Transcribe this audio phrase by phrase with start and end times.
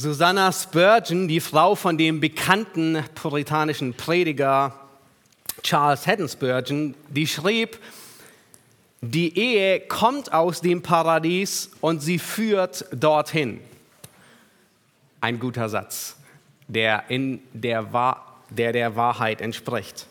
[0.00, 4.72] Susanna Spurgeon, die Frau von dem bekannten puritanischen Prediger
[5.64, 7.80] Charles Haddon Spurgeon, die schrieb,
[9.00, 13.60] die Ehe kommt aus dem Paradies und sie führt dorthin.
[15.20, 16.14] Ein guter Satz,
[16.68, 17.84] der, in der,
[18.50, 20.06] der der Wahrheit entspricht.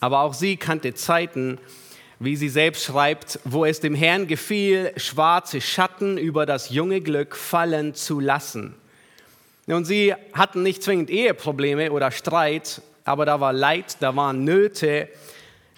[0.00, 1.58] Aber auch sie kannte Zeiten,
[2.20, 7.36] wie sie selbst schreibt, wo es dem Herrn gefiel, schwarze Schatten über das junge Glück
[7.36, 8.74] fallen zu lassen.
[9.66, 15.08] Und sie hatten nicht zwingend Eheprobleme oder Streit, aber da war Leid, da waren Nöte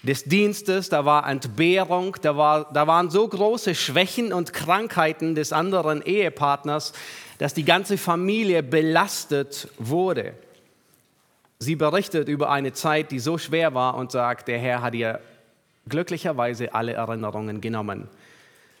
[0.03, 5.53] des Dienstes, da war Entbehrung, da, war, da waren so große Schwächen und Krankheiten des
[5.53, 6.93] anderen Ehepartners,
[7.37, 10.33] dass die ganze Familie belastet wurde.
[11.59, 15.19] Sie berichtet über eine Zeit, die so schwer war und sagt, der Herr hat ihr
[15.87, 18.07] glücklicherweise alle Erinnerungen genommen.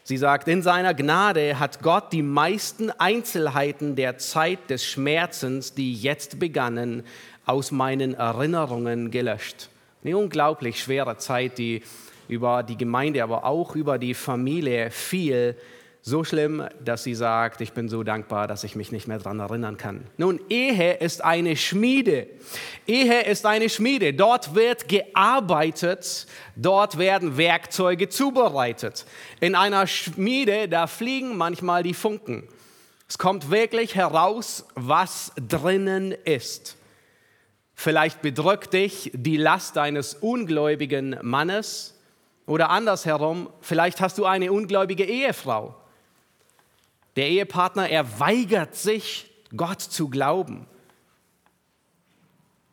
[0.03, 5.93] Sie sagt, in seiner Gnade hat Gott die meisten Einzelheiten der Zeit des Schmerzens, die
[5.93, 7.03] jetzt begannen,
[7.45, 9.69] aus meinen Erinnerungen gelöscht.
[10.03, 11.83] Eine unglaublich schwere Zeit, die
[12.27, 15.55] über die Gemeinde, aber auch über die Familie fiel
[16.03, 19.39] so schlimm, dass sie sagt, ich bin so dankbar, dass ich mich nicht mehr daran
[19.39, 20.07] erinnern kann.
[20.17, 22.27] Nun, Ehe ist eine Schmiede.
[22.87, 24.13] Ehe ist eine Schmiede.
[24.13, 29.05] Dort wird gearbeitet, dort werden Werkzeuge zubereitet.
[29.41, 32.47] In einer Schmiede, da fliegen manchmal die Funken.
[33.07, 36.77] Es kommt wirklich heraus, was drinnen ist.
[37.75, 41.99] Vielleicht bedrückt dich die Last eines ungläubigen Mannes
[42.47, 45.75] oder andersherum, vielleicht hast du eine ungläubige Ehefrau
[47.15, 50.65] der Ehepartner, er weigert sich, Gott zu glauben.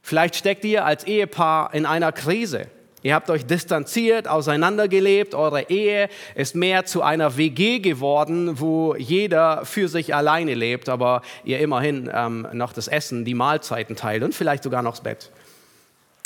[0.03, 2.69] Vielleicht steckt ihr als Ehepaar in einer Krise.
[3.03, 9.65] Ihr habt euch distanziert, auseinandergelebt, eure Ehe ist mehr zu einer WG geworden, wo jeder
[9.65, 14.35] für sich alleine lebt, aber ihr immerhin ähm, noch das Essen, die Mahlzeiten teilt und
[14.35, 15.31] vielleicht sogar noch das Bett.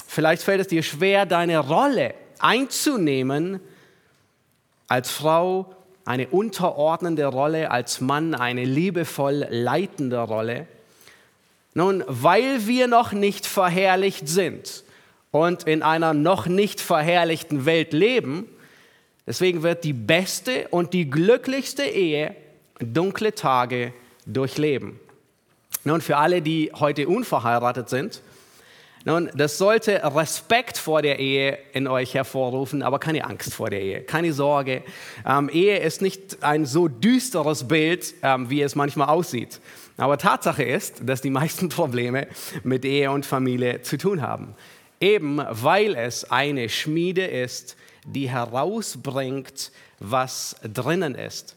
[0.06, 3.60] Vielleicht fällt es dir schwer, deine Rolle einzunehmen
[4.88, 5.74] als Frau
[6.04, 10.66] eine unterordnende Rolle, als Mann eine liebevoll leitende Rolle.
[11.74, 14.84] Nun, weil wir noch nicht verherrlicht sind
[15.30, 18.46] und in einer noch nicht verherrlichten Welt leben,
[19.26, 22.34] deswegen wird die beste und die glücklichste Ehe
[22.78, 23.94] dunkle Tage
[24.26, 25.00] durchleben.
[25.84, 28.22] Nun, für alle, die heute unverheiratet sind,
[29.04, 33.80] nun, das sollte Respekt vor der Ehe in euch hervorrufen, aber keine Angst vor der
[33.80, 34.82] Ehe, keine Sorge.
[35.26, 39.60] Ähm, Ehe ist nicht ein so düsteres Bild, ähm, wie es manchmal aussieht.
[39.96, 42.28] Aber Tatsache ist, dass die meisten Probleme
[42.62, 44.54] mit Ehe und Familie zu tun haben.
[45.00, 47.76] Eben weil es eine Schmiede ist,
[48.06, 51.56] die herausbringt, was drinnen ist.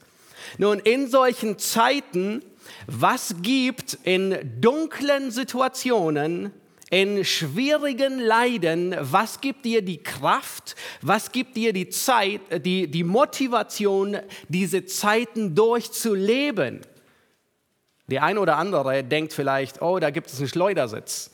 [0.57, 2.43] Nun, in solchen Zeiten,
[2.87, 6.51] was gibt in dunklen Situationen
[6.89, 13.03] in schwierigen Leiden, was gibt dir die Kraft, was gibt dir die Zeit, die, die
[13.03, 14.17] Motivation,
[14.49, 16.81] diese Zeiten durchzuleben?
[18.07, 21.31] Der eine oder andere denkt vielleicht, oh, da gibt es einen Schleudersitz.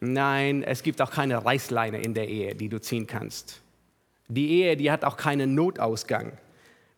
[0.00, 3.60] Nein, es gibt auch keine Reißleine in der Ehe, die du ziehen kannst.
[4.28, 6.32] Die Ehe, die hat auch keinen Notausgang.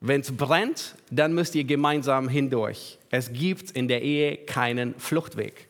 [0.00, 2.98] Wenn es brennt, dann müsst ihr gemeinsam hindurch.
[3.10, 5.68] Es gibt in der Ehe keinen Fluchtweg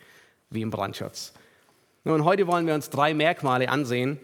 [0.48, 1.34] wie im Brandschutz.
[2.03, 4.19] Nun, heute wollen wir uns drei Merkmale ansehen,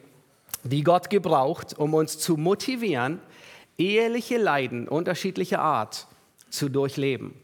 [0.64, 3.20] die Gott gebraucht, um uns zu motivieren,
[3.76, 6.06] eheliche Leiden unterschiedlicher Art
[6.48, 7.34] zu durchleben.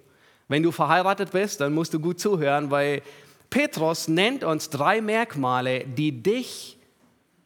[0.48, 3.02] Wenn du verheiratet bist, dann musst du gut zuhören, weil
[3.50, 6.78] Petrus nennt uns drei Merkmale, die dich,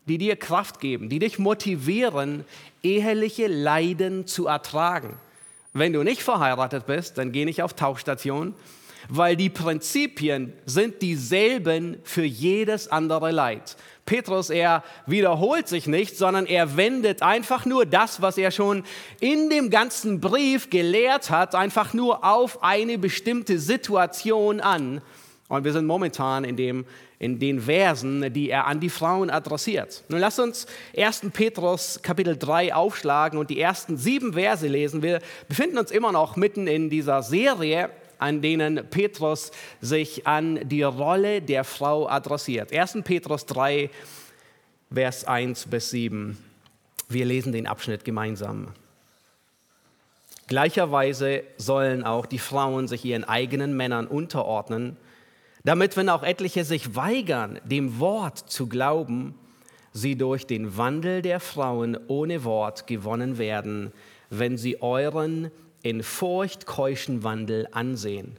[0.06, 2.44] die dir Kraft geben, die dich motivieren,
[2.84, 5.19] eheliche Leiden zu ertragen.
[5.72, 8.54] Wenn du nicht verheiratet bist, dann geh nicht auf Tauchstation,
[9.09, 13.77] weil die Prinzipien sind dieselben für jedes andere Leid.
[14.06, 18.84] Petrus, er wiederholt sich nicht, sondern er wendet einfach nur das, was er schon
[19.19, 25.03] in dem ganzen Brief gelehrt hat, einfach nur auf eine bestimmte Situation an.
[25.49, 26.87] Und wir sind momentan in, dem,
[27.19, 30.05] in den Versen, die er an die Frauen adressiert.
[30.09, 30.67] Nun lasst uns
[30.97, 31.23] 1.
[31.32, 35.02] Petrus Kapitel 3 aufschlagen und die ersten sieben Verse lesen.
[35.02, 40.82] Wir befinden uns immer noch mitten in dieser Serie an denen Petrus sich an die
[40.82, 42.72] Rolle der Frau adressiert.
[42.72, 42.98] 1.
[43.04, 43.90] Petrus 3,
[44.92, 46.38] Vers 1 bis 7.
[47.08, 48.68] Wir lesen den Abschnitt gemeinsam.
[50.48, 54.96] Gleicherweise sollen auch die Frauen sich ihren eigenen Männern unterordnen,
[55.64, 59.34] damit, wenn auch etliche sich weigern, dem Wort zu glauben,
[59.92, 63.92] sie durch den Wandel der Frauen ohne Wort gewonnen werden,
[64.30, 65.50] wenn sie euren
[65.88, 68.37] in furchtkeuschen Wandel ansehen.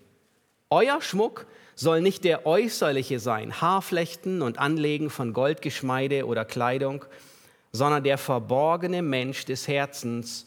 [0.70, 7.06] Euer Schmuck soll nicht der äußerliche sein, Haarflechten und Anlegen von Goldgeschmeide oder Kleidung,
[7.72, 10.46] sondern der verborgene Mensch des Herzens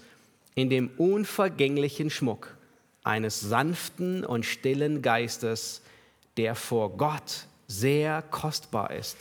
[0.54, 2.56] in dem unvergänglichen Schmuck
[3.02, 5.82] eines sanften und stillen Geistes,
[6.36, 9.16] der vor Gott sehr kostbar ist.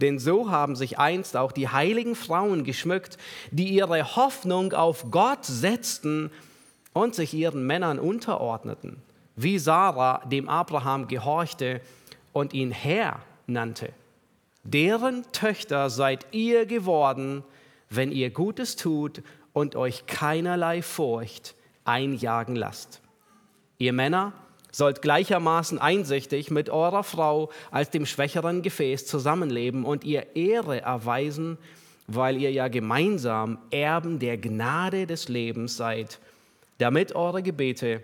[0.00, 3.16] Denn so haben sich einst auch die heiligen Frauen geschmückt,
[3.50, 6.30] die ihre Hoffnung auf Gott setzten
[6.96, 9.02] und sich ihren Männern unterordneten,
[9.36, 11.82] wie Sarah dem Abraham gehorchte
[12.32, 13.90] und ihn Herr nannte.
[14.64, 17.44] Deren Töchter seid ihr geworden,
[17.90, 19.22] wenn ihr Gutes tut
[19.52, 21.54] und euch keinerlei Furcht
[21.84, 23.02] einjagen lasst.
[23.76, 24.32] Ihr Männer,
[24.72, 31.58] sollt gleichermaßen einsichtig mit eurer Frau als dem schwächeren Gefäß zusammenleben und ihr Ehre erweisen,
[32.06, 36.20] weil ihr ja gemeinsam Erben der Gnade des Lebens seid,
[36.78, 38.02] damit eure Gebete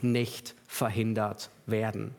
[0.00, 2.14] nicht verhindert werden.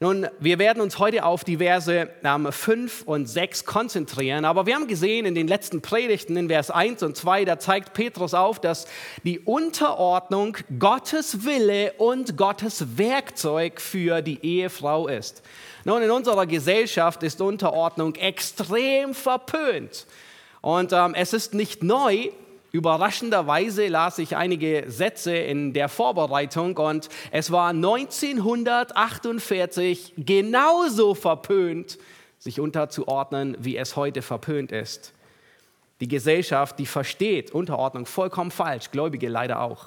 [0.00, 4.76] Nun, wir werden uns heute auf die Verse ähm, 5 und 6 konzentrieren, aber wir
[4.76, 8.60] haben gesehen in den letzten Predigten in Vers 1 und 2, da zeigt Petrus auf,
[8.60, 8.86] dass
[9.24, 15.42] die Unterordnung Gottes Wille und Gottes Werkzeug für die Ehefrau ist.
[15.84, 20.06] Nun, in unserer Gesellschaft ist Unterordnung extrem verpönt
[20.60, 22.28] und ähm, es ist nicht neu,
[22.78, 31.98] Überraschenderweise las ich einige Sätze in der Vorbereitung und es war 1948 genauso verpönt,
[32.38, 35.12] sich unterzuordnen, wie es heute verpönt ist.
[35.98, 39.86] Die Gesellschaft, die versteht Unterordnung vollkommen falsch, Gläubige leider auch.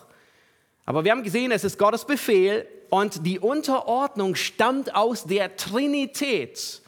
[0.86, 6.81] Aber wir haben gesehen, es ist Gottes Befehl und die Unterordnung stammt aus der Trinität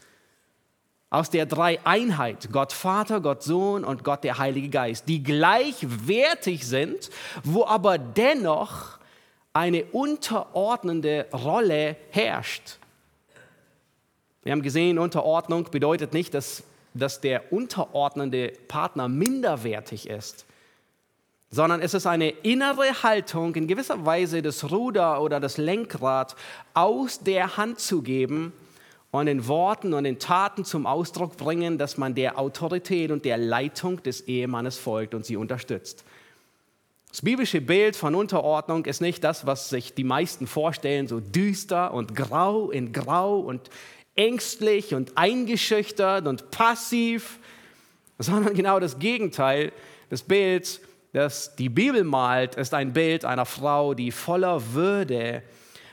[1.13, 7.11] aus der Dreieinheit, Gott Vater, Gott Sohn und Gott der Heilige Geist, die gleichwertig sind,
[7.43, 8.97] wo aber dennoch
[9.53, 12.79] eine unterordnende Rolle herrscht.
[14.41, 16.63] Wir haben gesehen, Unterordnung bedeutet nicht, dass,
[16.95, 20.47] dass der unterordnende Partner minderwertig ist,
[21.51, 26.35] sondern es ist eine innere Haltung, in gewisser Weise das Ruder oder das Lenkrad
[26.73, 28.51] aus der Hand zu geben
[29.13, 33.37] und in Worten und in Taten zum Ausdruck bringen, dass man der Autorität und der
[33.37, 36.03] Leitung des Ehemannes folgt und sie unterstützt.
[37.09, 41.93] Das biblische Bild von Unterordnung ist nicht das, was sich die meisten vorstellen, so düster
[41.93, 43.69] und grau in grau und
[44.15, 47.37] ängstlich und eingeschüchtert und passiv,
[48.17, 49.73] sondern genau das Gegenteil.
[50.09, 50.81] Das Bild,
[51.11, 55.43] das die Bibel malt, ist ein Bild einer Frau, die voller Würde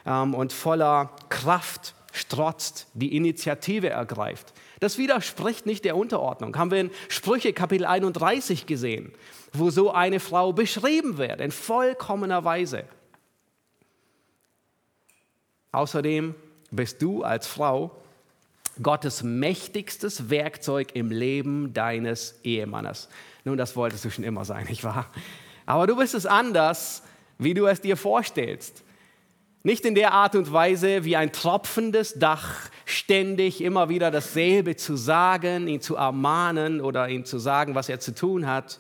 [0.07, 4.53] ähm, und voller Kraft strotzt, die Initiative ergreift.
[4.81, 6.57] Das widerspricht nicht der Unterordnung.
[6.57, 9.13] Haben wir in Sprüche Kapitel 31 gesehen,
[9.53, 12.85] wo so eine Frau beschrieben wird, in vollkommener Weise.
[15.73, 16.35] Außerdem
[16.71, 17.97] bist du als Frau
[18.83, 23.09] Gottes mächtigstes Werkzeug im Leben deines Ehemannes.
[23.45, 25.07] Nun, das wolltest du schon immer sein, nicht wahr?
[25.67, 27.03] Aber du bist es anders,
[27.39, 28.83] wie du es dir vorstellst.
[29.63, 34.97] Nicht in der Art und Weise wie ein tropfendes Dach, ständig immer wieder dasselbe zu
[34.97, 38.79] sagen, ihn zu ermahnen oder ihm zu sagen, was er zu tun hat,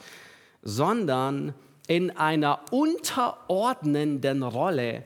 [0.63, 1.55] sondern
[1.87, 5.05] in einer unterordnenden Rolle,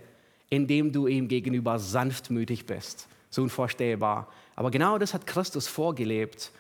[0.49, 3.09] indem du ihm gegenüber sanftmütig bist.
[3.31, 4.29] So unvorstellbar.
[4.55, 6.53] Aber genau das hat Christus vorgelebt.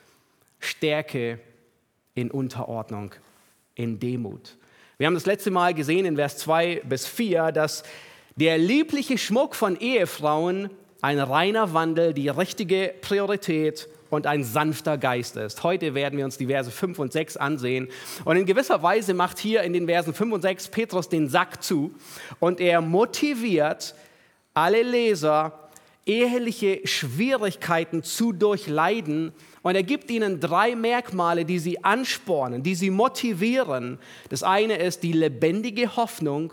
[0.58, 1.38] Stärke
[2.14, 3.14] in Unterordnung,
[3.76, 4.56] in Demut.
[4.98, 7.84] Wir haben das letzte Mal gesehen in Vers 2 bis 4, dass
[8.36, 15.36] der liebliche Schmuck von Ehefrauen ein reiner Wandel, die richtige Priorität und ein sanfter Geist
[15.36, 15.62] ist.
[15.62, 17.88] Heute werden wir uns die Verse 5 und 6 ansehen.
[18.24, 21.62] Und in gewisser Weise macht hier in den Versen 5 und 6 Petrus den Sack
[21.62, 21.92] zu
[22.40, 23.94] und er motiviert
[24.54, 25.68] alle Leser,
[26.06, 29.32] eheliche Schwierigkeiten zu durchleiden.
[29.62, 33.98] Und er gibt ihnen drei Merkmale, die sie anspornen, die sie motivieren.
[34.28, 36.52] Das eine ist die lebendige Hoffnung,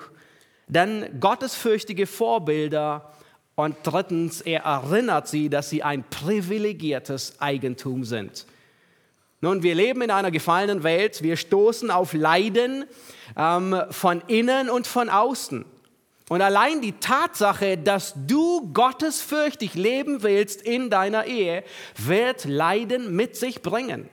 [0.72, 3.12] dann gottesfürchtige Vorbilder
[3.56, 8.48] und drittens, er erinnert sie, dass sie ein privilegiertes Eigentum sind.
[9.42, 12.86] Nun, wir leben in einer gefallenen Welt, wir stoßen auf Leiden
[13.36, 15.66] ähm, von innen und von außen.
[16.30, 21.64] Und allein die Tatsache, dass du gottesfürchtig leben willst in deiner Ehe,
[21.98, 24.10] wird Leiden mit sich bringen.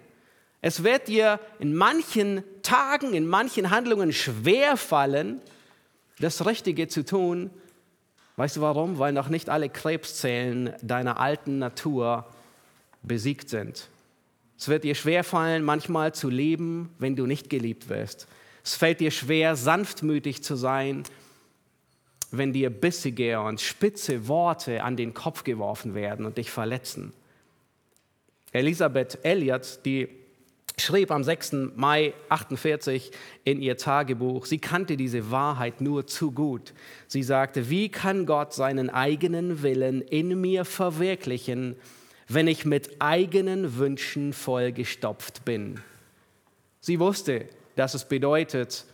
[0.61, 5.41] Es wird dir in manchen Tagen, in manchen Handlungen schwer fallen,
[6.21, 7.51] das Richtige zu tun.
[8.37, 8.99] Weißt du warum?
[8.99, 12.27] Weil noch nicht alle Krebszellen deiner alten Natur
[13.03, 13.89] besiegt sind.
[14.59, 18.27] Es wird dir schwerfallen, manchmal zu leben, wenn du nicht geliebt wirst.
[18.65, 21.05] Es fällt dir schwer, sanftmütig zu sein,
[22.31, 27.13] wenn dir bissige und spitze Worte an den Kopf geworfen werden und dich verletzen.
[28.53, 30.09] Elisabeth Elliot, die
[30.81, 31.53] schrieb am 6.
[31.77, 33.11] Mai 48
[33.45, 36.73] in ihr Tagebuch, sie kannte diese Wahrheit nur zu gut.
[37.07, 41.77] Sie sagte, wie kann Gott seinen eigenen Willen in mir verwirklichen,
[42.29, 45.81] wenn ich mit eigenen Wünschen vollgestopft bin?
[46.81, 48.85] Sie wusste, dass es bedeutet,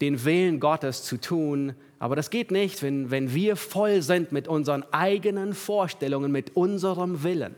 [0.00, 4.48] den Willen Gottes zu tun, aber das geht nicht, wenn, wenn wir voll sind mit
[4.48, 7.54] unseren eigenen Vorstellungen, mit unserem Willen.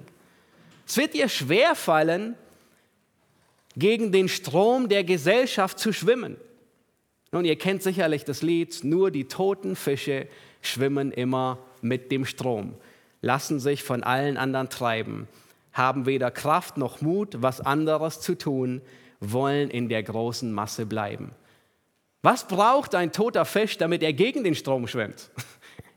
[0.87, 2.35] Es wird ihr schwerfallen,
[3.77, 6.37] gegen den Strom der Gesellschaft zu schwimmen.
[7.31, 10.27] Nun, ihr kennt sicherlich das Lied, nur die toten Fische
[10.61, 12.75] schwimmen immer mit dem Strom,
[13.23, 15.29] lassen sich von allen anderen treiben,
[15.73, 18.83] haben weder Kraft noch Mut, was anderes zu tun,
[19.21, 21.33] wollen in der großen Masse bleiben.
[22.23, 25.31] Was braucht ein toter Fisch, damit er gegen den Strom schwimmt?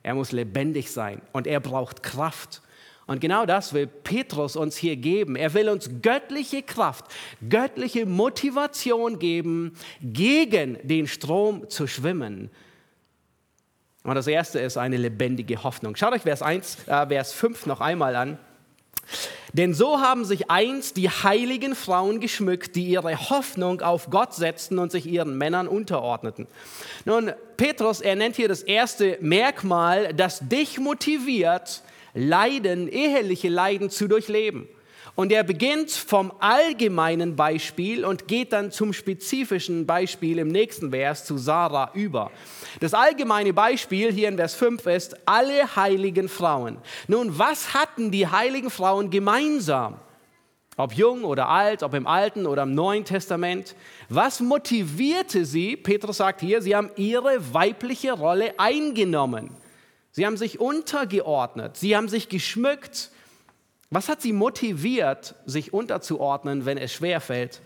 [0.01, 2.62] Er muss lebendig sein und er braucht Kraft.
[3.07, 5.35] Und genau das will Petrus uns hier geben.
[5.35, 7.05] Er will uns göttliche Kraft,
[7.47, 12.50] göttliche Motivation geben, gegen den Strom zu schwimmen.
[14.03, 15.95] Und das erste ist eine lebendige Hoffnung.
[15.95, 18.39] Schaut euch Vers, 1, äh, Vers 5 noch einmal an.
[19.53, 24.79] Denn so haben sich einst die heiligen Frauen geschmückt, die ihre Hoffnung auf Gott setzten
[24.79, 26.47] und sich ihren Männern unterordneten.
[27.05, 31.83] Nun, Petrus, er nennt hier das erste Merkmal, das dich motiviert,
[32.15, 34.67] Leiden, eheliche Leiden zu durchleben.
[35.15, 41.24] Und er beginnt vom allgemeinen Beispiel und geht dann zum spezifischen Beispiel im nächsten Vers
[41.24, 42.31] zu Sarah über.
[42.81, 46.77] Das allgemeine Beispiel hier in Vers 5 ist alle heiligen Frauen.
[47.07, 50.00] Nun, was hatten die heiligen Frauen gemeinsam?
[50.75, 53.75] Ob jung oder alt, ob im Alten oder im Neuen Testament.
[54.10, 55.77] Was motivierte sie?
[55.77, 59.51] Petrus sagt hier, sie haben ihre weibliche Rolle eingenommen.
[60.15, 63.12] Sie haben sich untergeordnet, sie haben sich geschmückt.
[63.89, 67.60] Was hat sie motiviert, sich unterzuordnen, wenn es schwerfällt?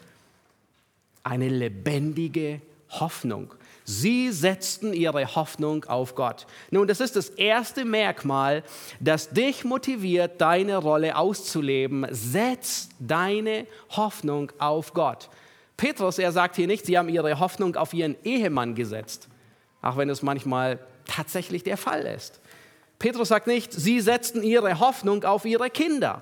[1.22, 3.53] Eine lebendige Hoffnung.
[3.86, 6.48] Sie setzten ihre Hoffnung auf Gott.
[6.72, 8.63] Nun, das ist das erste Merkmal,
[9.00, 12.08] das dich motiviert, deine Rolle auszuleben.
[12.10, 15.29] Setz deine Hoffnung auf Gott.
[15.77, 19.27] Petrus, er sagt hier nicht, sie haben ihre Hoffnung auf ihren Ehemann gesetzt,
[19.84, 20.79] auch wenn es manchmal
[21.10, 22.39] tatsächlich der Fall ist.
[23.00, 26.22] Petrus sagt nicht, sie setzten ihre Hoffnung auf ihre Kinder.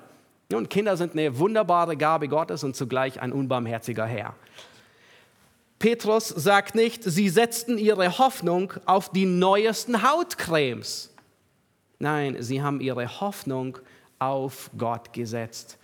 [0.49, 4.35] Nun, Kinder sind eine wunderbare Gabe Gottes und zugleich ein unbarmherziger Herr.
[5.79, 11.13] Petrus sagt nicht, sie setzten ihre Hoffnung auf die neuesten Hautcremes.
[11.99, 13.77] Nein, sie haben ihre Hoffnung
[14.19, 15.77] auf Gott gesetzt.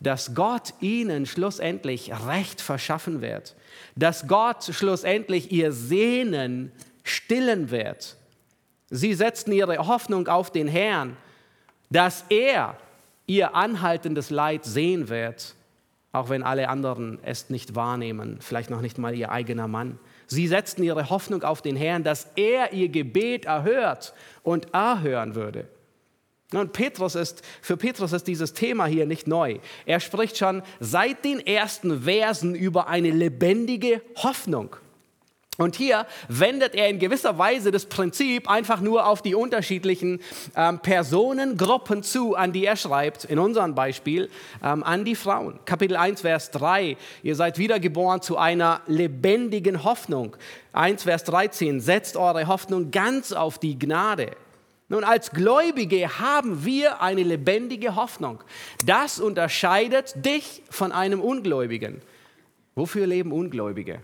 [0.00, 3.54] Dass Gott ihnen schlussendlich Recht verschaffen wird.
[3.94, 6.72] Dass Gott schlussendlich ihr Sehnen
[7.04, 8.16] stillen wird.
[8.96, 11.16] Sie setzten ihre Hoffnung auf den Herrn,
[11.90, 12.76] dass er
[13.26, 15.56] ihr anhaltendes Leid sehen wird,
[16.12, 19.98] auch wenn alle anderen es nicht wahrnehmen, vielleicht noch nicht mal ihr eigener Mann.
[20.28, 25.66] Sie setzten ihre Hoffnung auf den Herrn, dass er ihr Gebet erhört und erhören würde.
[26.52, 29.58] Und Petrus ist, für Petrus ist dieses Thema hier nicht neu.
[29.86, 34.76] Er spricht schon seit den ersten Versen über eine lebendige Hoffnung.
[35.56, 40.20] Und hier wendet er in gewisser Weise das Prinzip einfach nur auf die unterschiedlichen
[40.56, 44.30] ähm, Personengruppen zu, an die er schreibt, in unserem Beispiel,
[44.64, 45.60] ähm, an die Frauen.
[45.64, 50.36] Kapitel 1, Vers 3, ihr seid wiedergeboren zu einer lebendigen Hoffnung.
[50.72, 54.32] 1, Vers 13, setzt eure Hoffnung ganz auf die Gnade.
[54.88, 58.42] Nun, als Gläubige haben wir eine lebendige Hoffnung.
[58.84, 62.02] Das unterscheidet dich von einem Ungläubigen.
[62.74, 64.00] Wofür leben Ungläubige?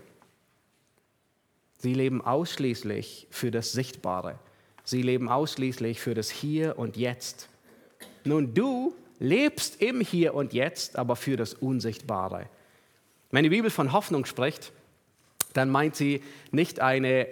[1.81, 4.37] Sie leben ausschließlich für das Sichtbare.
[4.83, 7.49] Sie leben ausschließlich für das Hier und Jetzt.
[8.23, 12.45] Nun, du lebst im Hier und Jetzt, aber für das Unsichtbare.
[13.31, 14.71] Wenn die Bibel von Hoffnung spricht,
[15.53, 16.21] dann meint sie
[16.51, 17.25] nicht eine,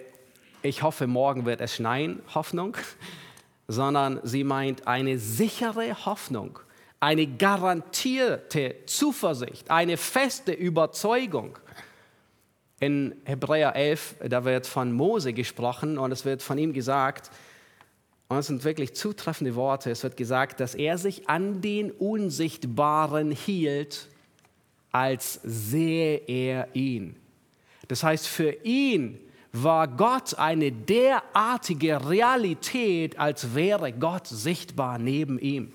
[0.62, 2.76] ich hoffe, morgen wird es schneien, Hoffnung,
[3.68, 6.58] sondern sie meint eine sichere Hoffnung,
[6.98, 11.56] eine garantierte Zuversicht, eine feste Überzeugung.
[12.80, 17.30] In Hebräer 11, da wird von Mose gesprochen und es wird von ihm gesagt,
[18.28, 23.32] und es sind wirklich zutreffende Worte, es wird gesagt, dass er sich an den Unsichtbaren
[23.32, 24.08] hielt,
[24.92, 27.16] als sehe er ihn.
[27.88, 29.18] Das heißt, für ihn
[29.52, 35.72] war Gott eine derartige Realität, als wäre Gott sichtbar neben ihm.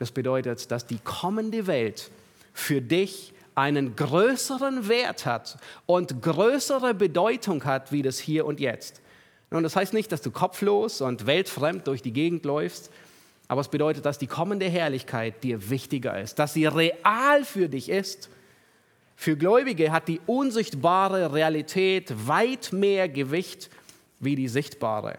[0.00, 2.10] Das bedeutet, dass die kommende Welt
[2.52, 9.00] für dich einen größeren Wert hat und größere Bedeutung hat wie das Hier und Jetzt.
[9.50, 12.90] Und das heißt nicht, dass du kopflos und weltfremd durch die Gegend läufst,
[13.46, 17.88] aber es bedeutet, dass die kommende Herrlichkeit dir wichtiger ist, dass sie real für dich
[17.88, 18.30] ist.
[19.16, 23.70] Für Gläubige hat die unsichtbare Realität weit mehr Gewicht
[24.18, 25.18] wie die sichtbare.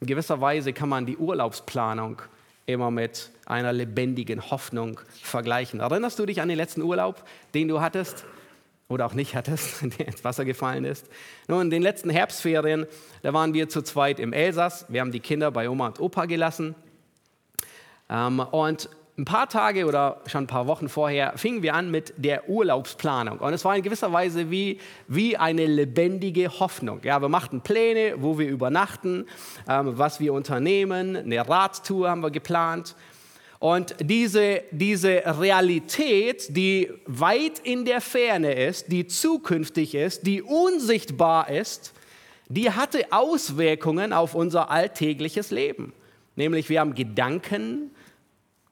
[0.00, 2.22] In gewisser Weise kann man die Urlaubsplanung
[2.68, 5.80] immer mit einer lebendigen Hoffnung vergleichen.
[5.80, 8.24] Erinnerst du dich an den letzten Urlaub, den du hattest?
[8.90, 11.06] oder auch nicht hattest, der ins Wasser gefallen ist.
[11.46, 12.86] Nun, in den letzten Herbstferien,
[13.22, 14.86] da waren wir zu zweit im Elsass.
[14.88, 16.74] Wir haben die Kinder bei Oma und Opa gelassen.
[18.08, 22.14] Ähm, und ein paar Tage oder schon ein paar Wochen vorher fingen wir an mit
[22.16, 23.38] der Urlaubsplanung.
[23.38, 27.00] Und es war in gewisser Weise wie, wie eine lebendige Hoffnung.
[27.02, 29.26] Ja, wir machten Pläne, wo wir übernachten,
[29.68, 31.16] ähm, was wir unternehmen.
[31.16, 32.94] Eine Radtour haben wir geplant.
[33.58, 41.50] Und diese, diese Realität, die weit in der Ferne ist, die zukünftig ist, die unsichtbar
[41.50, 41.92] ist,
[42.48, 45.92] die hatte Auswirkungen auf unser alltägliches Leben.
[46.36, 47.90] Nämlich wir haben Gedanken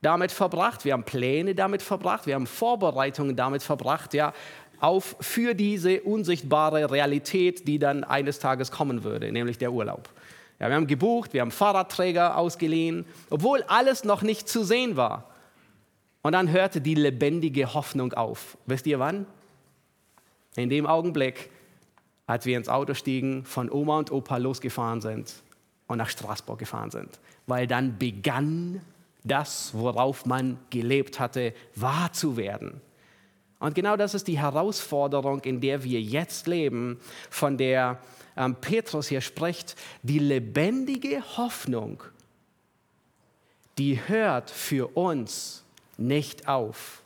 [0.07, 4.33] damit verbracht, wir haben Pläne damit verbracht, wir haben Vorbereitungen damit verbracht, ja,
[4.79, 10.09] auf, für diese unsichtbare Realität, die dann eines Tages kommen würde, nämlich der Urlaub.
[10.61, 15.29] Ja, wir haben gebucht, wir haben Fahrradträger ausgeliehen, obwohl alles noch nicht zu sehen war.
[16.23, 18.57] Und dann hörte die lebendige Hoffnung auf.
[18.67, 19.27] Wisst ihr wann?
[20.55, 21.51] In dem Augenblick,
[22.27, 25.35] als wir ins Auto stiegen, von Oma und Opa losgefahren sind
[25.89, 27.19] und nach Straßburg gefahren sind.
[27.47, 28.81] Weil dann begann
[29.27, 32.81] das, worauf man gelebt hatte, wahr zu werden.
[33.59, 37.99] Und genau das ist die Herausforderung, in der wir jetzt leben, von der
[38.37, 42.03] ähm, Petrus hier spricht, die lebendige Hoffnung,
[43.79, 45.65] die hört für uns
[45.97, 47.03] nicht auf.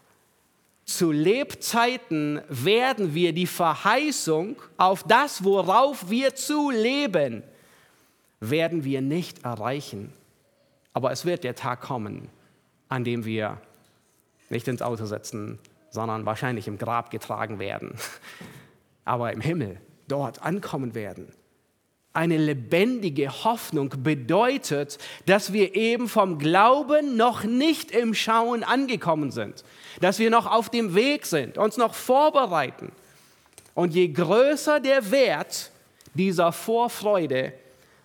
[0.85, 7.45] Zu Lebzeiten werden wir die Verheißung auf das, worauf wir zu leben,
[8.41, 10.13] werden wir nicht erreichen.
[10.93, 12.29] Aber es wird der Tag kommen,
[12.89, 13.61] an dem wir
[14.49, 15.59] nicht ins Auto setzen,
[15.91, 17.95] sondern wahrscheinlich im Grab getragen werden.
[19.05, 21.33] Aber im Himmel dort ankommen werden.
[22.13, 29.65] Eine lebendige Hoffnung bedeutet, dass wir eben vom Glauben noch nicht im Schauen angekommen sind,
[30.01, 32.91] dass wir noch auf dem Weg sind, uns noch vorbereiten.
[33.75, 35.71] Und je größer der Wert
[36.15, 37.53] dieser Vorfreude,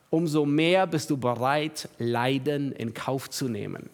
[0.09, 3.89] umso mehr bist du bereit, Leiden in Kauf zu nehmen.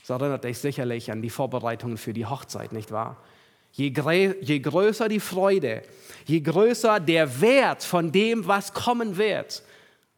[0.00, 3.16] Das erinnert dich sicherlich an die Vorbereitungen für die Hochzeit, nicht wahr?
[3.72, 3.92] Je,
[4.40, 5.82] je größer die Freude,
[6.26, 9.62] je größer der Wert von dem, was kommen wird,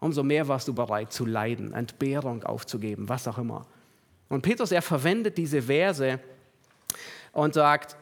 [0.01, 3.67] umso mehr warst du bereit zu leiden, Entbehrung aufzugeben, was auch immer.
[4.29, 6.19] Und Petrus, er verwendet diese Verse
[7.33, 7.97] und sagt,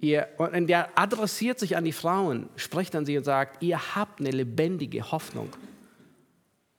[0.00, 4.20] ihr, und er adressiert sich an die Frauen, spricht an sie und sagt, ihr habt
[4.20, 5.50] eine lebendige Hoffnung.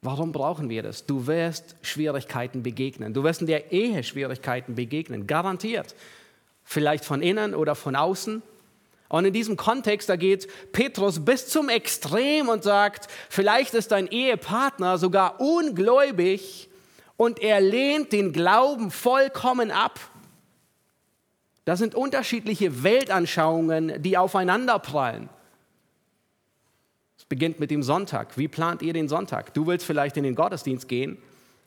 [0.01, 1.05] Warum brauchen wir das?
[1.05, 3.13] Du wirst Schwierigkeiten begegnen.
[3.13, 5.95] Du wirst in der Ehe Schwierigkeiten begegnen, garantiert
[6.67, 8.43] vielleicht von innen oder von außen.
[9.09, 14.07] Und in diesem Kontext, da geht Petrus bis zum Extrem und sagt, vielleicht ist dein
[14.07, 16.69] Ehepartner sogar ungläubig
[17.15, 19.99] und er lehnt den Glauben vollkommen ab.
[21.63, 25.29] Das sind unterschiedliche Weltanschauungen, die aufeinanderprallen.
[27.29, 28.37] Beginnt mit dem Sonntag.
[28.37, 29.53] Wie plant ihr den Sonntag?
[29.53, 31.17] Du willst vielleicht in den Gottesdienst gehen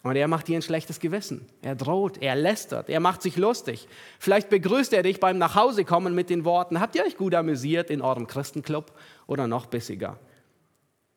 [0.03, 1.47] und er macht dir ein schlechtes Gewissen.
[1.61, 3.87] Er droht, er lästert, er macht sich lustig.
[4.19, 8.01] Vielleicht begrüßt er dich beim Nachhausekommen mit den Worten, habt ihr euch gut amüsiert in
[8.01, 8.93] eurem Christenclub
[9.27, 10.19] oder noch bissiger?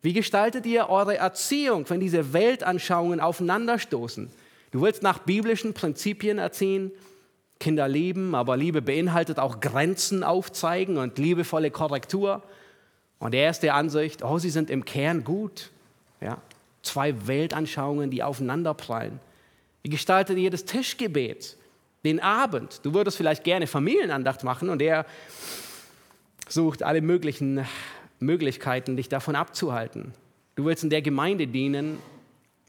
[0.02, 4.30] Wie gestaltet ihr eure Erziehung, wenn diese Weltanschauungen aufeinanderstoßen?
[4.72, 6.92] Du willst nach biblischen Prinzipien erziehen,
[7.60, 12.44] Kinder lieben, aber Liebe beinhaltet auch Grenzen aufzeigen und liebevolle Korrektur.
[13.24, 15.72] Und er ist der Ansicht, oh, sie sind im Kern gut.
[16.20, 16.40] Ja,
[16.82, 19.22] Zwei Weltanschauungen, die aufeinanderprallen.
[19.82, 21.56] Wie gestaltet ihr das Tischgebet?
[22.04, 22.82] Den Abend.
[22.84, 25.06] Du würdest vielleicht gerne Familienandacht machen und er
[26.50, 27.66] sucht alle möglichen
[28.20, 30.14] Möglichkeiten, dich davon abzuhalten.
[30.56, 32.00] Du willst in der Gemeinde dienen,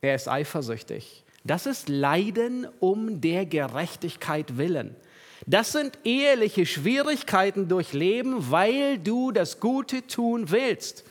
[0.02, 1.24] er ist eifersüchtig.
[1.42, 4.94] Das ist Leiden um der Gerechtigkeit willen.
[5.46, 11.04] Das sind eheliche Schwierigkeiten durchleben, weil du das Gute tun willst.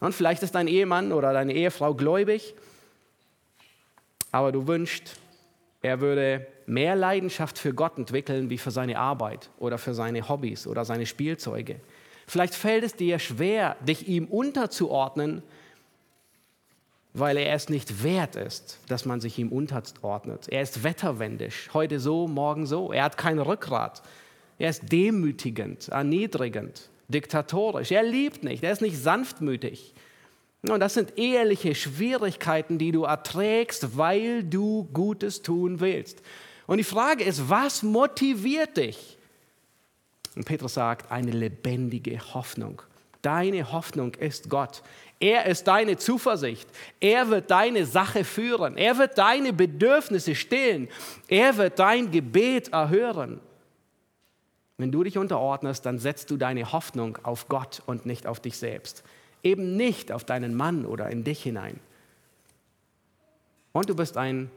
[0.00, 2.54] Und vielleicht ist dein Ehemann oder deine Ehefrau gläubig,
[4.32, 5.16] aber du wünschst,
[5.82, 10.66] er würde mehr Leidenschaft für Gott entwickeln wie für seine Arbeit oder für seine Hobbys
[10.66, 11.76] oder seine Spielzeuge.
[12.26, 15.42] Vielleicht fällt es dir schwer, dich ihm unterzuordnen,
[17.14, 20.48] weil er es nicht wert ist, dass man sich ihm unterordnet.
[20.48, 22.92] Er ist wetterwendisch, heute so, morgen so.
[22.92, 24.02] Er hat kein Rückgrat.
[24.58, 27.92] Er ist demütigend, erniedrigend, diktatorisch.
[27.92, 29.94] Er liebt nicht, er ist nicht sanftmütig.
[30.62, 36.20] Und das sind ehrliche Schwierigkeiten, die du erträgst, weil du Gutes tun willst.
[36.66, 39.18] Und die Frage ist, was motiviert dich?
[40.34, 42.82] Und Petrus sagt, eine lebendige Hoffnung.
[43.24, 44.82] Deine Hoffnung ist Gott.
[45.20, 46.68] Er ist deine Zuversicht.
[47.00, 48.76] Er wird deine Sache führen.
[48.76, 50.88] Er wird deine Bedürfnisse stillen.
[51.28, 53.40] Er wird dein Gebet erhören.
[54.76, 58.58] Wenn du dich unterordnest, dann setzt du deine Hoffnung auf Gott und nicht auf dich
[58.58, 59.04] selbst.
[59.42, 61.78] Eben nicht auf deinen Mann oder in dich hinein.
[63.72, 64.50] Und du bist ein,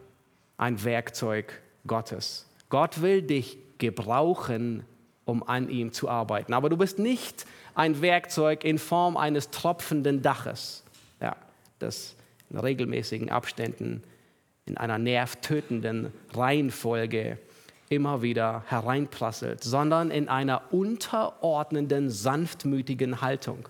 [0.57, 2.47] ein Werkzeug Gottes.
[2.69, 4.85] Gott will dich gebrauchen,
[5.27, 6.53] um an ihm zu arbeiten.
[6.53, 10.83] Aber du bist nicht ein Werkzeug in Form eines tropfenden Daches,
[11.21, 11.35] ja,
[11.79, 12.15] das
[12.49, 14.03] in regelmäßigen Abständen
[14.65, 17.37] in einer nervtötenden Reihenfolge
[17.89, 23.69] immer wieder hereinprasselt, sondern in einer unterordnenden, sanftmütigen Haltung.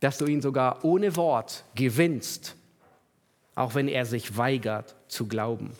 [0.00, 2.56] Dass du ihn sogar ohne Wort gewinnst,
[3.54, 5.72] auch wenn er sich weigert zu glauben.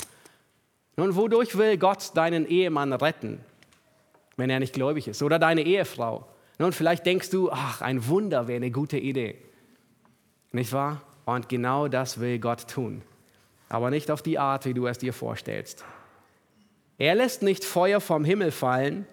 [0.97, 3.41] Nun, wodurch will Gott deinen Ehemann retten,
[4.37, 5.23] wenn er nicht gläubig ist?
[5.23, 6.27] Oder deine Ehefrau?
[6.59, 9.37] Nun, vielleicht denkst du, ach, ein Wunder wäre eine gute Idee.
[10.53, 11.01] Nicht wahr?
[11.25, 13.03] Und genau das will Gott tun.
[13.69, 15.85] Aber nicht auf die Art, wie du es dir vorstellst.
[16.99, 19.07] Er lässt nicht Feuer vom Himmel fallen.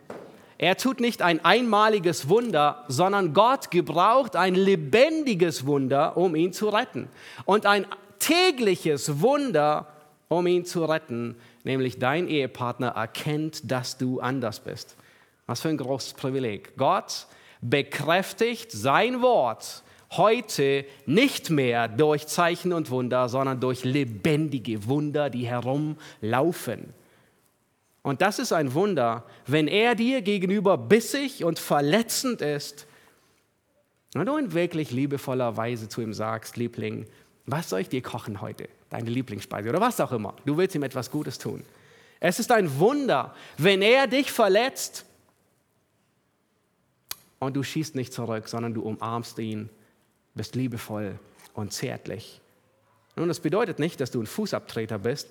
[0.57, 6.69] Er tut nicht ein einmaliges Wunder, sondern Gott gebraucht ein lebendiges Wunder, um ihn zu
[6.69, 7.07] retten.
[7.45, 7.85] Und ein
[8.19, 9.87] tägliches Wunder,
[10.27, 11.37] um ihn zu retten,
[11.67, 14.95] nämlich dein Ehepartner erkennt, dass du anders bist.
[15.45, 16.75] Was für ein großes Privileg.
[16.77, 17.27] Gott
[17.61, 25.45] bekräftigt sein Wort heute nicht mehr durch Zeichen und Wunder, sondern durch lebendige Wunder, die
[25.47, 26.93] herumlaufen.
[28.01, 32.87] Und das ist ein Wunder, wenn er dir gegenüber bissig und verletzend ist
[34.15, 37.05] und du in wirklich liebevoller Weise zu ihm sagst, Liebling,
[37.45, 38.69] was soll ich dir kochen heute?
[38.89, 40.33] Deine Lieblingsspeise oder was auch immer.
[40.45, 41.63] Du willst ihm etwas Gutes tun.
[42.19, 45.05] Es ist ein Wunder, wenn er dich verletzt
[47.39, 49.69] und du schießt nicht zurück, sondern du umarmst ihn,
[50.33, 51.19] bist liebevoll
[51.53, 52.41] und zärtlich.
[53.15, 55.29] Nun, das bedeutet nicht, dass du ein Fußabtreter bist,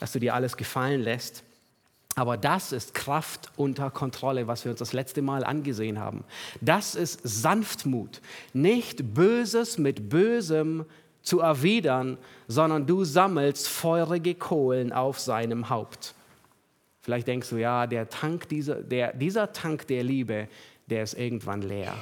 [0.00, 1.42] dass du dir alles gefallen lässt.
[2.14, 6.24] Aber das ist Kraft unter Kontrolle, was wir uns das letzte Mal angesehen haben.
[6.60, 8.20] Das ist Sanftmut.
[8.52, 10.84] Nicht Böses mit Bösem
[11.28, 16.14] zu erwidern, sondern du sammelst feurige Kohlen auf seinem Haupt.
[17.02, 20.48] Vielleicht denkst du, ja, der Tank, dieser, der, dieser Tank der Liebe,
[20.86, 21.94] der ist irgendwann leer.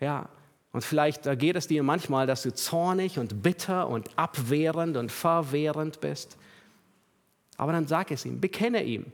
[0.00, 0.28] Ja,
[0.72, 6.00] und vielleicht geht es dir manchmal, dass du zornig und bitter und abwehrend und verwehrend
[6.00, 6.36] bist.
[7.56, 9.06] Aber dann sag es ihm, bekenne ihm.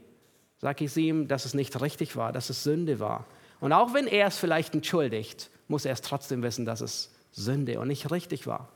[0.58, 3.24] Sag es ihm, dass es nicht richtig war, dass es Sünde war.
[3.60, 7.80] Und auch wenn er es vielleicht entschuldigt, muss er es trotzdem wissen, dass es Sünde
[7.80, 8.68] und nicht richtig war.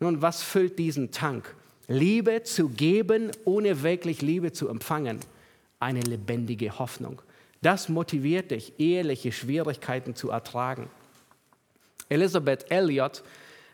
[0.00, 1.54] Nun, was füllt diesen Tank?
[1.88, 5.20] Liebe zu geben, ohne wirklich Liebe zu empfangen.
[5.80, 7.22] Eine lebendige Hoffnung.
[7.62, 10.88] Das motiviert dich, eheliche Schwierigkeiten zu ertragen.
[12.08, 13.22] Elizabeth Elliot,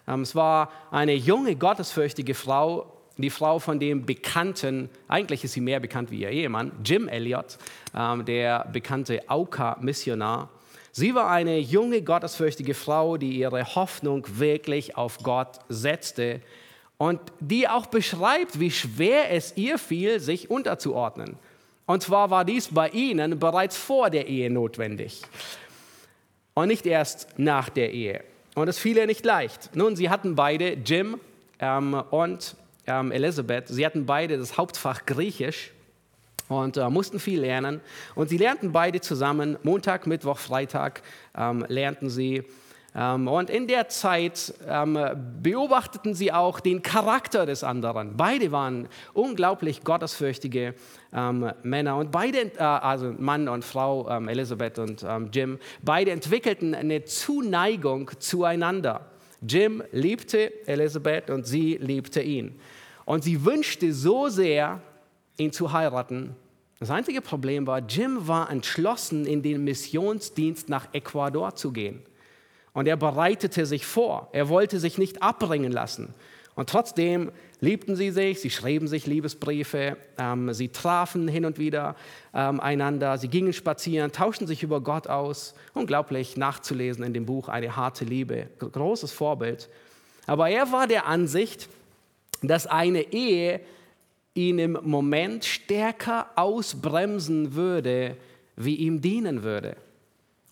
[0.08, 5.60] ähm, es war eine junge, gottesfürchtige Frau, die Frau von dem bekannten, eigentlich ist sie
[5.60, 7.58] mehr bekannt wie ihr Ehemann, Jim Elliot,
[7.94, 10.48] ähm, der bekannte Auka-Missionar.
[10.96, 16.40] Sie war eine junge, gottesfürchtige Frau, die ihre Hoffnung wirklich auf Gott setzte
[16.98, 21.34] und die auch beschreibt, wie schwer es ihr fiel, sich unterzuordnen.
[21.86, 25.22] Und zwar war dies bei ihnen bereits vor der Ehe notwendig
[26.54, 28.22] und nicht erst nach der Ehe.
[28.54, 29.74] Und es fiel ihr nicht leicht.
[29.74, 31.18] Nun, sie hatten beide, Jim
[31.58, 32.54] ähm, und
[32.86, 35.72] ähm, Elisabeth, sie hatten beide das Hauptfach Griechisch
[36.48, 37.80] und äh, mussten viel lernen.
[38.14, 41.02] Und sie lernten beide zusammen, Montag, Mittwoch, Freitag
[41.36, 42.44] ähm, lernten sie.
[42.96, 44.98] Ähm, und in der Zeit ähm,
[45.42, 48.16] beobachteten sie auch den Charakter des anderen.
[48.16, 50.74] Beide waren unglaublich gottesfürchtige
[51.12, 56.12] ähm, Männer und beide, äh, also Mann und Frau, ähm, Elisabeth und ähm, Jim, beide
[56.12, 59.06] entwickelten eine Zuneigung zueinander.
[59.46, 62.58] Jim liebte Elisabeth und sie liebte ihn.
[63.04, 64.80] Und sie wünschte so sehr,
[65.36, 66.36] ihn zu heiraten.
[66.80, 72.02] Das einzige Problem war, Jim war entschlossen, in den Missionsdienst nach Ecuador zu gehen.
[72.72, 74.28] Und er bereitete sich vor.
[74.32, 76.12] Er wollte sich nicht abbringen lassen.
[76.56, 81.96] Und trotzdem liebten sie sich, sie schrieben sich Liebesbriefe, ähm, sie trafen hin und wieder
[82.32, 85.54] ähm, einander, sie gingen spazieren, tauschten sich über Gott aus.
[85.72, 88.48] Unglaublich nachzulesen in dem Buch Eine harte Liebe.
[88.58, 89.68] Großes Vorbild.
[90.26, 91.68] Aber er war der Ansicht,
[92.42, 93.60] dass eine Ehe
[94.34, 98.16] ihn im Moment stärker ausbremsen würde,
[98.56, 99.76] wie ihm dienen würde.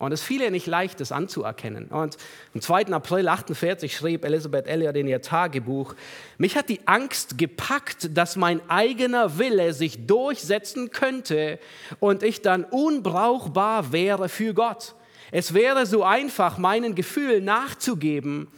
[0.03, 1.87] Und es fiel ihr nicht leicht, das anzuerkennen.
[1.87, 2.16] Und
[2.55, 2.87] am 2.
[2.88, 5.95] April 48 schrieb Elisabeth Elliot in ihr Tagebuch,
[6.38, 11.61] mich hat die Angst gepackt, dass mein eigener Wille sich durchsetzen könnte
[12.01, 14.97] und ich dann unbrauchbar wäre für Gott.
[15.31, 18.49] Es wäre so einfach, meinen Gefühlen nachzugeben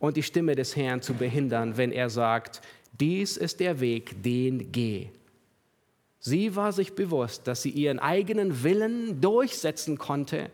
[0.00, 2.60] und die Stimme des Herrn zu behindern, wenn er sagt,
[3.00, 5.08] dies ist der Weg, den geh.
[6.20, 10.50] Sie war sich bewusst, dass sie ihren eigenen Willen durchsetzen konnte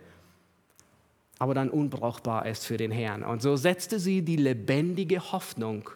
[1.39, 3.23] aber dann unbrauchbar ist für den Herrn.
[3.23, 5.91] Und so setzte sie die lebendige Hoffnung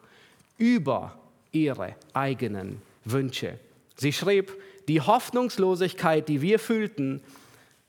[0.57, 1.19] über
[1.53, 3.59] ihre eigenen Wünsche.
[3.97, 4.53] Sie schrieb,
[4.89, 7.21] die Hoffnungslosigkeit, die wir fühlten,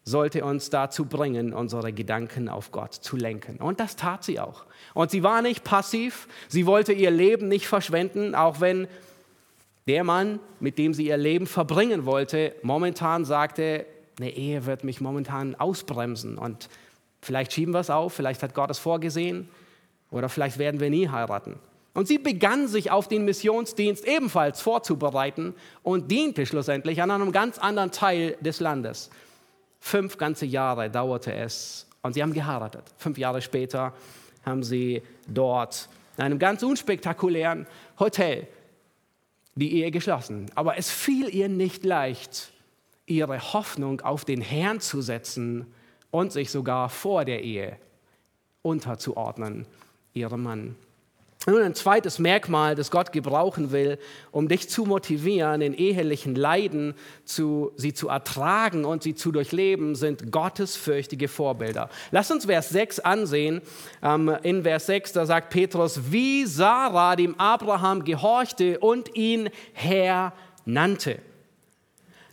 [0.04, 3.58] sollte uns dazu bringen, unsere Gedanken auf Gott zu lenken.
[3.58, 4.66] Und das tat sie auch.
[4.94, 8.88] Und sie war nicht passiv, sie wollte ihr Leben nicht verschwenden, auch wenn
[9.88, 13.86] der Mann, mit dem sie ihr Leben verbringen wollte, momentan sagte,
[14.20, 16.70] eine Ehe wird mich momentan ausbremsen und
[17.22, 19.50] Vielleicht schieben wir es auf, vielleicht hat Gott es vorgesehen
[20.12, 21.60] oder vielleicht werden wir nie heiraten.
[21.94, 27.58] Und sie begann sich auf den Missionsdienst ebenfalls vorzubereiten und diente schlussendlich an einem ganz
[27.58, 29.10] anderen Teil des Landes.
[29.80, 32.84] Fünf ganze Jahre dauerte es und sie haben geheiratet.
[32.98, 33.94] Fünf Jahre später
[34.46, 37.68] haben sie dort in einem ganz unspektakulären
[38.00, 38.48] Hotel
[39.56, 40.48] die Ehe geschlossen.
[40.56, 42.52] Aber es fiel ihr nicht leicht,
[43.06, 45.68] ihre Hoffnung auf den Herrn zu setzen
[46.12, 47.78] und sich sogar vor der Ehe
[48.62, 49.66] unterzuordnen,
[50.14, 50.76] ihrem Mann.
[51.50, 53.98] Nun ein zweites Merkmal, das Gott gebrauchen will,
[54.32, 56.94] um dich zu motivieren, in ehelichen Leiden
[57.26, 61.90] zu, sie zu ertragen und sie zu durchleben, sind gottesfürchtige Vorbilder.
[62.12, 63.62] Lass uns Vers 6 ansehen.
[64.04, 70.34] Ähm, in Vers 6, da sagt Petrus, wie Sarah dem Abraham gehorchte und ihn Herr
[70.66, 71.18] nannte.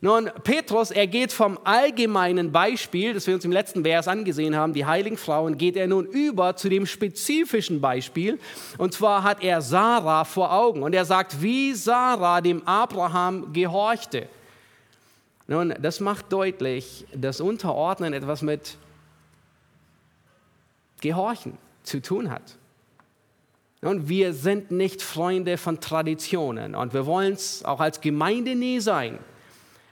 [0.06, 4.72] Nun, Petrus, er geht vom allgemeinen Beispiel, das wir uns im letzten Vers angesehen haben,
[4.72, 8.38] die heiligen Frauen, geht er nun über zu dem spezifischen Beispiel.
[8.78, 10.84] Und zwar hat er Sarah vor Augen.
[10.84, 14.28] Und er sagt, wie Sarah dem Abraham gehorchte.
[15.48, 18.76] Nun, das macht deutlich, dass Unterordnen etwas mit
[21.00, 22.54] Gehorchen zu tun hat.
[23.80, 28.78] Nun, wir sind nicht Freunde von Traditionen und wir wollen es auch als Gemeinde nie
[28.78, 29.18] sein.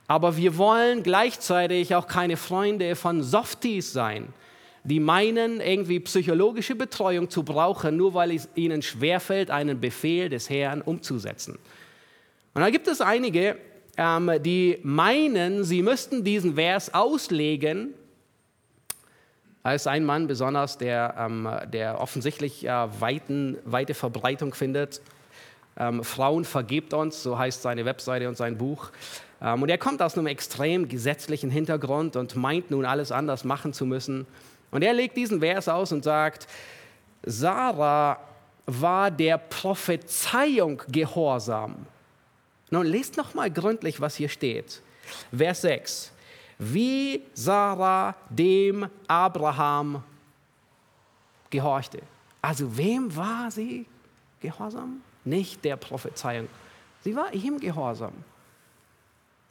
[0.07, 4.27] Aber wir wollen gleichzeitig auch keine Freunde von Softies sein,
[4.83, 10.49] die meinen, irgendwie psychologische Betreuung zu brauchen, nur weil es ihnen schwerfällt, einen Befehl des
[10.49, 11.57] Herrn umzusetzen.
[12.53, 13.57] Und da gibt es einige,
[13.97, 17.95] ähm, die meinen, sie müssten diesen Vers auslegen.
[19.63, 25.01] Da ist ein Mann besonders, der, ähm, der offensichtlich weiten, weite Verbreitung findet.
[25.77, 28.91] Ähm, Frauen vergebt uns, so heißt seine Webseite und sein Buch.
[29.45, 33.71] Ähm, und er kommt aus einem extrem gesetzlichen Hintergrund und meint nun alles anders machen
[33.71, 34.25] zu müssen.
[34.71, 36.47] Und er legt diesen Vers aus und sagt,
[37.23, 38.19] Sarah
[38.65, 41.85] war der Prophezeiung gehorsam.
[42.71, 44.81] Nun lest noch mal gründlich, was hier steht.
[45.35, 46.11] Vers 6.
[46.57, 50.03] Wie Sarah dem Abraham
[51.51, 52.01] gehorchte.
[52.41, 53.85] Also wem war sie
[54.39, 55.01] gehorsam?
[55.23, 56.47] Nicht der Prophezeiung.
[57.03, 58.13] Sie war ihm gehorsam.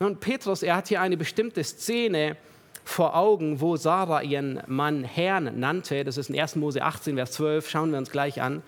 [0.04, 2.36] Nun, Petrus, er hat hier eine bestimmte Szene
[2.84, 6.04] vor Augen, wo Sarah ihren Mann Herrn nannte.
[6.04, 6.56] Das ist in 1.
[6.56, 8.62] Mose 18, Vers 12, schauen wir uns gleich an.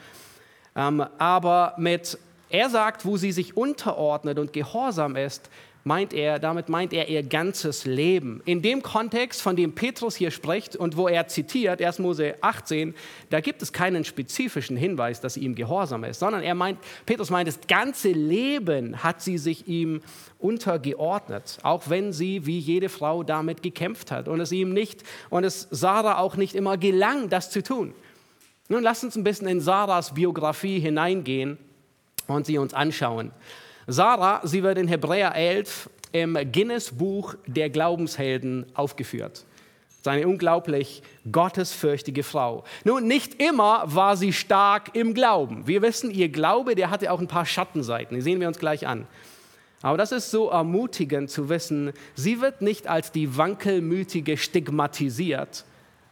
[0.75, 2.17] Ähm, aber mit,
[2.49, 5.51] er sagt, wo sie sich unterordnet und gehorsam ist,
[5.87, 8.43] meint er, damit meint er ihr ganzes Leben.
[8.45, 12.01] In dem Kontext, von dem Petrus hier spricht und wo er zitiert, 1.
[12.01, 12.93] Mose 18,
[13.31, 17.31] da gibt es keinen spezifischen Hinweis, dass sie ihm gehorsam ist, sondern er meint, Petrus
[17.31, 20.01] meint, das ganze Leben hat sie sich ihm
[20.41, 25.45] untergeordnet, auch wenn sie wie jede Frau damit gekämpft hat und es ihm nicht und
[25.45, 27.95] es Sarah auch nicht immer gelang, das zu tun.
[28.69, 31.59] Nun lasst uns ein bisschen in Sarahs Biografie hineingehen
[32.27, 33.31] und sie uns anschauen.
[33.89, 39.45] Sarah, sie wird in Hebräer 11 im Guinness-Buch der Glaubenshelden aufgeführt.
[40.03, 42.65] Seine unglaublich gottesfürchtige Frau.
[42.83, 45.69] Nun, nicht immer war sie stark im Glauben.
[45.69, 48.17] Wir wissen, ihr Glaube, der hatte auch ein paar Schattenseiten.
[48.17, 49.07] Die sehen wir uns gleich an.
[49.83, 55.65] Aber das ist so ermutigend zu wissen, sie wird nicht als die Wankelmütige stigmatisiert,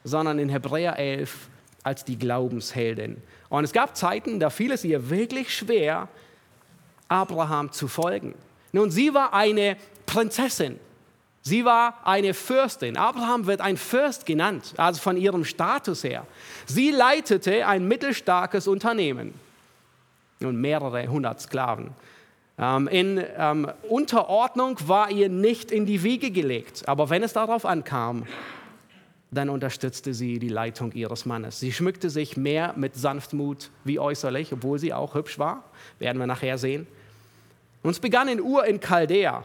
[0.05, 1.49] sondern in Hebräer 11
[1.83, 3.17] als die Glaubensheldin.
[3.49, 6.09] Und es gab Zeiten, da fiel es ihr wirklich schwer,
[7.09, 8.35] Abraham zu folgen.
[8.73, 10.79] Nun, sie war eine Prinzessin.
[11.43, 12.97] Sie war eine Fürstin.
[12.97, 16.27] Abraham wird ein Fürst genannt, also von ihrem Status her.
[16.65, 19.35] Sie leitete ein mittelstarkes Unternehmen
[20.41, 21.91] und mehrere hundert Sklaven.
[22.59, 26.89] Ähm, in ähm, Unterordnung war ihr nicht in die Wiege gelegt.
[26.89, 28.27] Aber wenn es darauf ankam,
[29.35, 31.61] dann unterstützte sie die Leitung ihres Mannes.
[31.61, 35.65] Sie schmückte sich mehr mit Sanftmut wie äußerlich, obwohl sie auch hübsch war.
[35.99, 36.87] Werden wir nachher sehen.
[37.83, 39.45] Und es begann in Ur in Chaldea.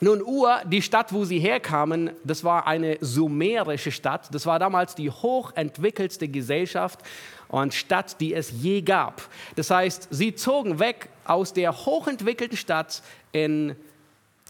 [0.00, 4.32] Nun, Ur, die Stadt, wo sie herkamen, das war eine sumerische Stadt.
[4.32, 7.00] Das war damals die hochentwickelste Gesellschaft
[7.48, 9.28] und Stadt, die es je gab.
[9.56, 13.02] Das heißt, sie zogen weg aus der hochentwickelten Stadt
[13.32, 13.74] in,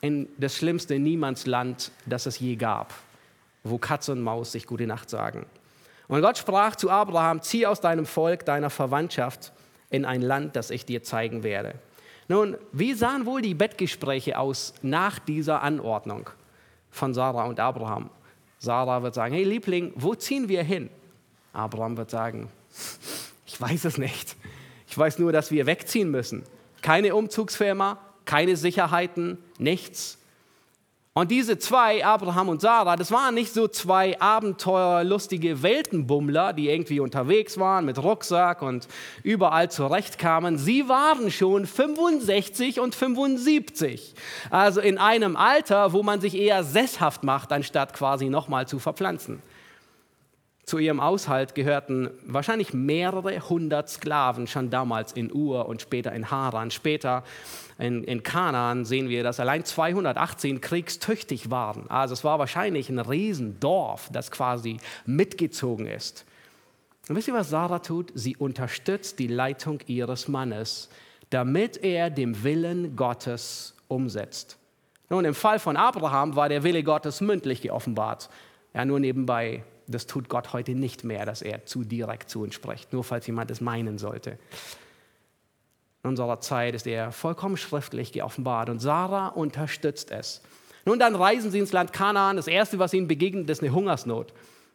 [0.02, 2.92] in das schlimmste Niemandsland, das es je gab,
[3.70, 5.46] wo Katze und Maus sich gute Nacht sagen.
[6.08, 9.52] Und Gott sprach zu Abraham, zieh aus deinem Volk, deiner Verwandtschaft
[9.90, 11.74] in ein Land, das ich dir zeigen werde.
[12.28, 16.28] Nun, wie sahen wohl die Bettgespräche aus nach dieser Anordnung
[16.90, 18.10] von Sarah und Abraham?
[18.58, 20.90] Sarah wird sagen, hey Liebling, wo ziehen wir hin?
[21.52, 22.50] Abraham wird sagen,
[23.46, 24.36] ich weiß es nicht.
[24.88, 26.42] Ich weiß nur, dass wir wegziehen müssen.
[26.82, 30.18] Keine Umzugsfirma, keine Sicherheiten, nichts.
[31.18, 37.00] Und diese zwei, Abraham und Sarah, das waren nicht so zwei abenteuerlustige Weltenbummler, die irgendwie
[37.00, 38.86] unterwegs waren mit Rucksack und
[39.24, 40.58] überall zurechtkamen.
[40.58, 44.14] Sie waren schon 65 und 75.
[44.50, 49.42] Also in einem Alter, wo man sich eher sesshaft macht, anstatt quasi nochmal zu verpflanzen.
[50.68, 56.30] Zu ihrem Aushalt gehörten wahrscheinlich mehrere hundert Sklaven schon damals in Ur und später in
[56.30, 56.70] Haran.
[56.70, 57.24] Später
[57.78, 61.88] in, in Kanaan sehen wir, dass allein 218 kriegstüchtig waren.
[61.88, 64.76] Also es war wahrscheinlich ein Riesendorf, das quasi
[65.06, 66.26] mitgezogen ist.
[67.08, 68.12] Und wisst ihr, was Sarah tut?
[68.14, 70.90] Sie unterstützt die Leitung ihres Mannes,
[71.30, 74.58] damit er dem Willen Gottes umsetzt.
[75.08, 78.28] Nun, im Fall von Abraham war der Wille Gottes mündlich geoffenbart.
[78.74, 82.54] Ja, nur nebenbei das tut Gott heute nicht mehr, dass er zu direkt zu uns
[82.54, 84.38] spricht, nur falls jemand es meinen sollte.
[86.04, 90.42] In unserer Zeit ist er vollkommen schriftlich geoffenbart und Sarah unterstützt es.
[90.84, 92.36] Nun, dann reisen sie ins Land Kanaan.
[92.36, 94.32] Das Erste, was ihnen begegnet, ist eine Hungersnot.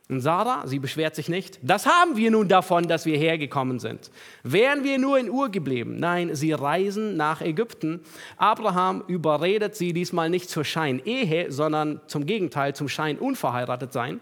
[0.10, 1.60] Und Sarah, sie beschwert sich nicht.
[1.64, 4.12] Das haben wir nun davon, dass wir hergekommen sind.
[4.44, 5.96] Wären wir nur in Ur geblieben?
[5.98, 8.02] Nein, sie reisen nach Ägypten.
[8.36, 14.20] Abraham überredet sie diesmal nicht zur Scheinehe, sondern zum Gegenteil, zum Schein unverheiratet sein.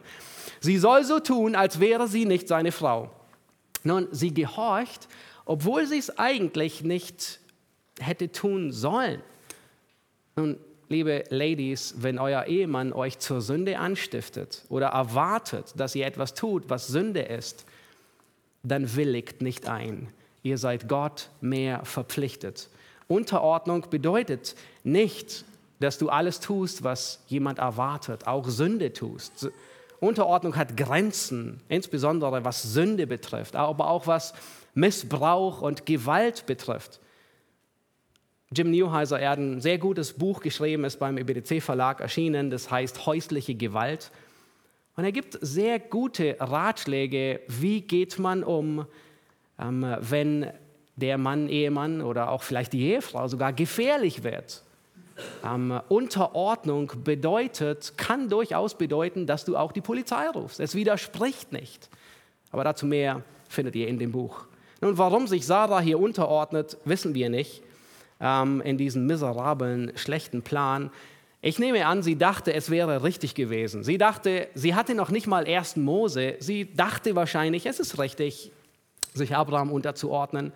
[0.62, 3.10] Sie soll so tun, als wäre sie nicht seine Frau.
[3.84, 5.08] Nun, sie gehorcht,
[5.46, 7.40] obwohl sie es eigentlich nicht
[8.00, 9.22] hätte tun sollen.
[10.36, 16.36] Nun, liebe Ladies, wenn euer Ehemann euch zur Sünde anstiftet oder erwartet, dass ihr etwas
[16.36, 17.66] tut, was Sünde ist,
[18.62, 20.10] dann willigt nicht ein.
[20.44, 22.70] Ihr seid Gott mehr verpflichtet.
[23.08, 25.44] Unterordnung bedeutet nicht,
[25.80, 29.50] dass du alles tust, was jemand erwartet, auch Sünde tust.
[30.02, 34.34] Unterordnung hat Grenzen, insbesondere was Sünde betrifft, aber auch was
[34.74, 37.00] Missbrauch und Gewalt betrifft.
[38.52, 42.72] Jim Newheiser, er hat ein sehr gutes Buch geschrieben, ist beim EBDC Verlag erschienen, das
[42.72, 44.12] heißt Häusliche Gewalt.
[44.96, 48.88] Und er gibt sehr gute Ratschläge, wie geht man um,
[49.60, 50.52] ähm, wenn
[50.96, 54.64] der Mann, Ehemann oder auch vielleicht die Ehefrau sogar gefährlich wird.
[55.46, 60.60] Ähm, Unterordnung bedeutet, kann durchaus bedeuten, dass du auch die Polizei rufst.
[60.60, 61.90] Es widerspricht nicht.
[62.52, 64.46] Aber dazu mehr findet ihr in dem Buch.
[64.82, 67.62] Nun, warum sich Sarah hier unterordnet, wissen wir nicht.
[68.20, 70.92] Ähm, in diesem miserablen, schlechten Plan.
[71.42, 73.84] Ich nehme an, sie dachte, es wäre richtig gewesen.
[73.84, 76.36] Sie dachte, sie hatte noch nicht mal ersten Mose.
[76.40, 78.52] Sie dachte wahrscheinlich, es ist richtig,
[79.14, 80.52] sich Abraham unterzuordnen.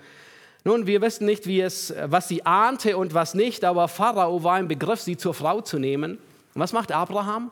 [0.68, 4.60] Nun, wir wissen nicht, wie es, was sie ahnte und was nicht, aber Pharao war
[4.60, 6.14] im Begriff, sie zur Frau zu nehmen.
[6.56, 7.52] Und was macht Abraham?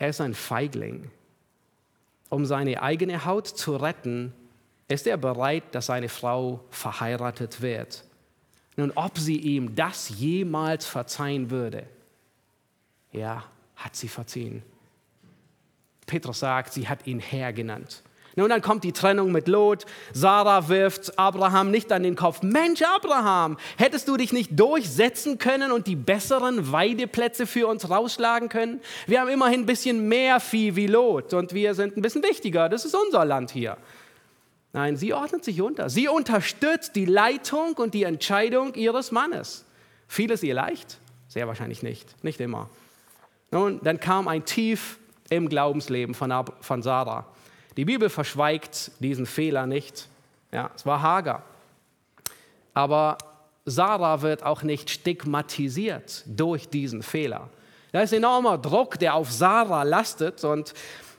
[0.00, 1.08] Er ist ein Feigling.
[2.28, 4.32] Um seine eigene Haut zu retten,
[4.88, 8.02] ist er bereit, dass seine Frau verheiratet wird.
[8.74, 11.86] Nun, ob sie ihm das jemals verzeihen würde,
[13.12, 13.44] ja,
[13.76, 14.64] hat sie verziehen.
[16.06, 18.02] Petrus sagt, sie hat ihn Herr genannt.
[18.36, 19.86] Nun, dann kommt die Trennung mit Lot.
[20.12, 22.42] Sarah wirft Abraham nicht an den Kopf.
[22.42, 28.48] Mensch, Abraham, hättest du dich nicht durchsetzen können und die besseren Weideplätze für uns rausschlagen
[28.48, 28.80] können?
[29.06, 32.68] Wir haben immerhin ein bisschen mehr Vieh wie Lot und wir sind ein bisschen wichtiger.
[32.68, 33.76] Das ist unser Land hier.
[34.72, 35.90] Nein, sie ordnet sich unter.
[35.90, 39.64] Sie unterstützt die Leitung und die Entscheidung ihres Mannes.
[40.06, 40.98] Fiel es ihr leicht?
[41.26, 42.22] Sehr wahrscheinlich nicht.
[42.22, 42.70] Nicht immer.
[43.50, 44.98] Nun, dann kam ein Tief
[45.28, 47.26] im Glaubensleben von, von Sarah.
[47.76, 50.08] Die Bibel verschweigt diesen Fehler nicht.
[50.52, 51.44] Ja, es war Hagar.
[52.74, 53.18] Aber
[53.64, 57.48] Sarah wird auch nicht stigmatisiert durch diesen Fehler.
[57.92, 60.74] Da ist enormer Druck, der auf Sarah lastet und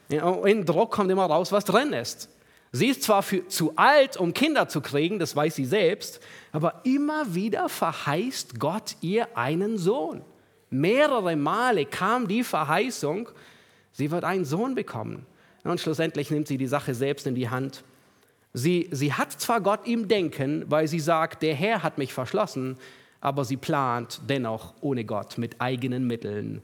[0.09, 2.29] in Druck kommt immer raus, was drin ist.
[2.73, 6.21] Sie ist zwar für, zu alt, um Kinder zu kriegen, das weiß sie selbst,
[6.53, 10.23] aber immer wieder verheißt Gott ihr einen Sohn.
[10.69, 13.27] Mehrere Male kam die Verheißung,
[13.91, 15.25] sie wird einen Sohn bekommen.
[15.63, 17.83] Und schlussendlich nimmt sie die Sache selbst in die Hand.
[18.53, 22.77] Sie, sie hat zwar Gott im Denken, weil sie sagt, der Herr hat mich verschlossen,
[23.21, 26.61] aber sie plant dennoch ohne Gott mit eigenen Mitteln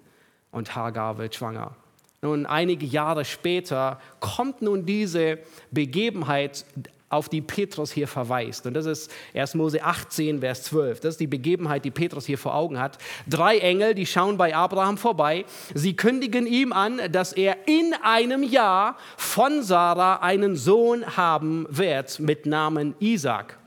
[0.51, 1.75] und Hagar wird schwanger.
[2.21, 5.37] Nun, einige Jahre später kommt nun diese
[5.71, 6.65] Begebenheit,
[7.09, 8.65] auf die Petrus hier verweist.
[8.65, 9.55] Und das ist 1.
[9.55, 10.99] Mose 18, Vers 12.
[10.99, 12.97] Das ist die Begebenheit, die Petrus hier vor Augen hat.
[13.27, 15.45] Drei Engel, die schauen bei Abraham vorbei.
[15.73, 22.19] Sie kündigen ihm an, dass er in einem Jahr von Sarah einen Sohn haben wird
[22.19, 23.57] mit Namen Isaac.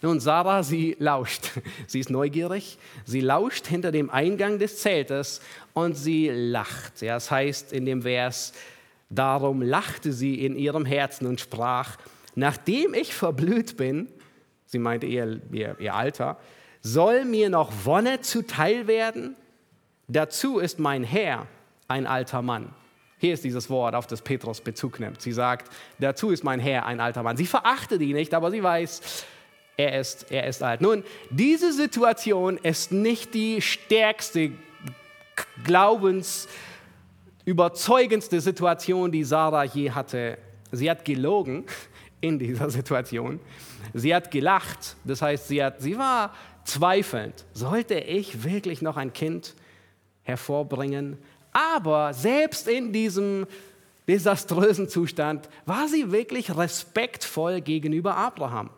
[0.00, 1.50] Nun, Sarah, sie lauscht.
[1.86, 2.76] Sie ist neugierig.
[3.04, 5.40] Sie lauscht hinter dem Eingang des Zeltes
[5.74, 7.02] und sie lacht.
[7.02, 8.52] Ja, das heißt in dem Vers,
[9.10, 11.98] darum lachte sie in ihrem Herzen und sprach,
[12.34, 14.08] nachdem ich verblüht bin,
[14.66, 16.38] sie meinte ihr, ihr, ihr Alter,
[16.80, 19.36] soll mir noch Wonne zuteil werden?
[20.08, 21.46] Dazu ist mein Herr
[21.88, 22.74] ein alter Mann.
[23.18, 25.22] Hier ist dieses Wort, auf das Petrus Bezug nimmt.
[25.22, 25.70] Sie sagt,
[26.00, 27.36] dazu ist mein Herr ein alter Mann.
[27.36, 29.24] Sie verachtet ihn nicht, aber sie weiß,
[29.76, 30.80] er ist, er ist alt.
[30.80, 34.52] Nun, diese Situation ist nicht die stärkste
[35.64, 40.38] glaubensüberzeugendste Situation, die Sarah je hatte.
[40.72, 41.66] Sie hat gelogen
[42.22, 43.38] in dieser Situation.
[43.92, 46.32] Sie hat gelacht, das heißt, sie, hat, sie war
[46.64, 47.44] zweifelnd.
[47.52, 49.54] Sollte ich wirklich noch ein Kind
[50.22, 51.18] hervorbringen?
[51.52, 53.46] Aber selbst in diesem
[54.08, 58.70] desaströsen Zustand war sie wirklich respektvoll gegenüber Abraham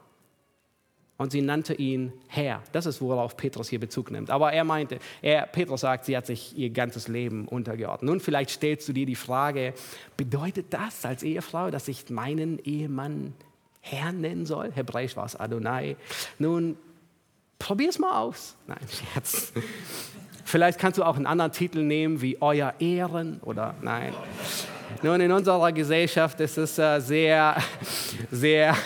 [1.17, 2.63] und sie nannte ihn Herr.
[2.73, 4.31] Das ist, worauf Petrus hier Bezug nimmt.
[4.31, 8.09] Aber er meinte, er, Petrus sagt, sie hat sich ihr ganzes Leben untergeordnet.
[8.09, 9.75] Nun, vielleicht stellst du dir die Frage,
[10.17, 13.35] bedeutet das als Ehefrau, dass ich meinen Ehemann
[13.81, 14.73] Herr nennen soll?
[14.73, 15.97] Hebräisch war es Adonai.
[16.39, 16.77] Nun,
[17.59, 18.57] probier es mal aus.
[18.67, 19.53] Nein, Scherz.
[20.45, 24.13] Vielleicht kannst du auch einen anderen Titel nehmen, wie Euer Ehren oder nein.
[25.03, 27.57] Nun, in unserer Gesellschaft ist es äh, sehr,
[28.31, 28.77] sehr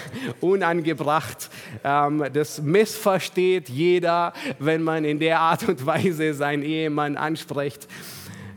[0.41, 1.51] unangebracht.
[1.85, 7.87] Ähm, das missversteht jeder, wenn man in der Art und Weise seinen Ehemann anspricht.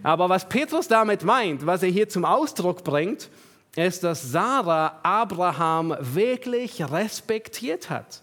[0.04, 3.30] Aber was Petrus damit meint, was er hier zum Ausdruck bringt,
[3.76, 8.22] ist, dass Sarah Abraham wirklich respektiert hat.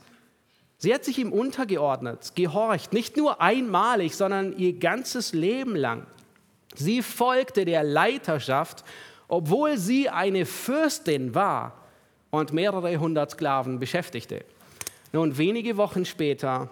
[0.79, 6.07] Sie hat sich ihm untergeordnet, gehorcht, nicht nur einmalig, sondern ihr ganzes Leben lang.
[6.75, 8.85] Sie folgte der Leiterschaft
[9.29, 11.75] obwohl sie eine Fürstin war
[12.31, 14.45] und mehrere hundert Sklaven beschäftigte.
[15.13, 16.71] Nun, wenige Wochen später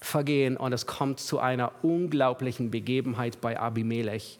[0.00, 4.38] vergehen und es kommt zu einer unglaublichen Begebenheit bei Abimelech,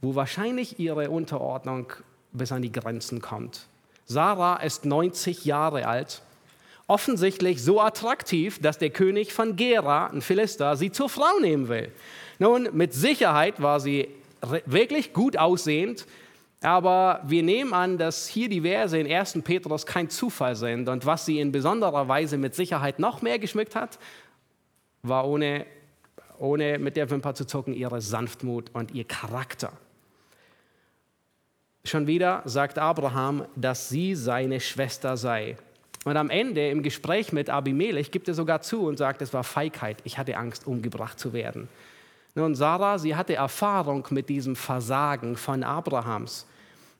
[0.00, 1.92] wo wahrscheinlich ihre Unterordnung
[2.32, 3.66] bis an die Grenzen kommt.
[4.06, 6.22] Sarah ist 90 Jahre alt,
[6.90, 11.92] offensichtlich so attraktiv, dass der König von Gera, ein Philister, sie zur Frau nehmen will.
[12.40, 14.08] Nun, mit Sicherheit war sie
[14.66, 16.04] wirklich gut aussehend,
[16.62, 19.38] aber wir nehmen an, dass hier die Verse in 1.
[19.44, 20.88] Petrus kein Zufall sind.
[20.88, 24.00] Und was sie in besonderer Weise mit Sicherheit noch mehr geschmückt hat,
[25.02, 25.66] war ohne,
[26.40, 29.72] ohne mit der Wimper zu zucken ihre Sanftmut und ihr Charakter.
[31.84, 35.56] Schon wieder sagt Abraham, dass sie seine Schwester sei.
[36.04, 39.44] Und am Ende im Gespräch mit Abimelech gibt er sogar zu und sagt, es war
[39.44, 41.68] Feigheit, ich hatte Angst, umgebracht zu werden.
[42.34, 46.46] Nun, Sarah, sie hatte Erfahrung mit diesem Versagen von Abrahams.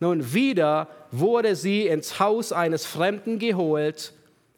[0.01, 4.13] Nun, wieder wurde sie ins Haus eines Fremden geholt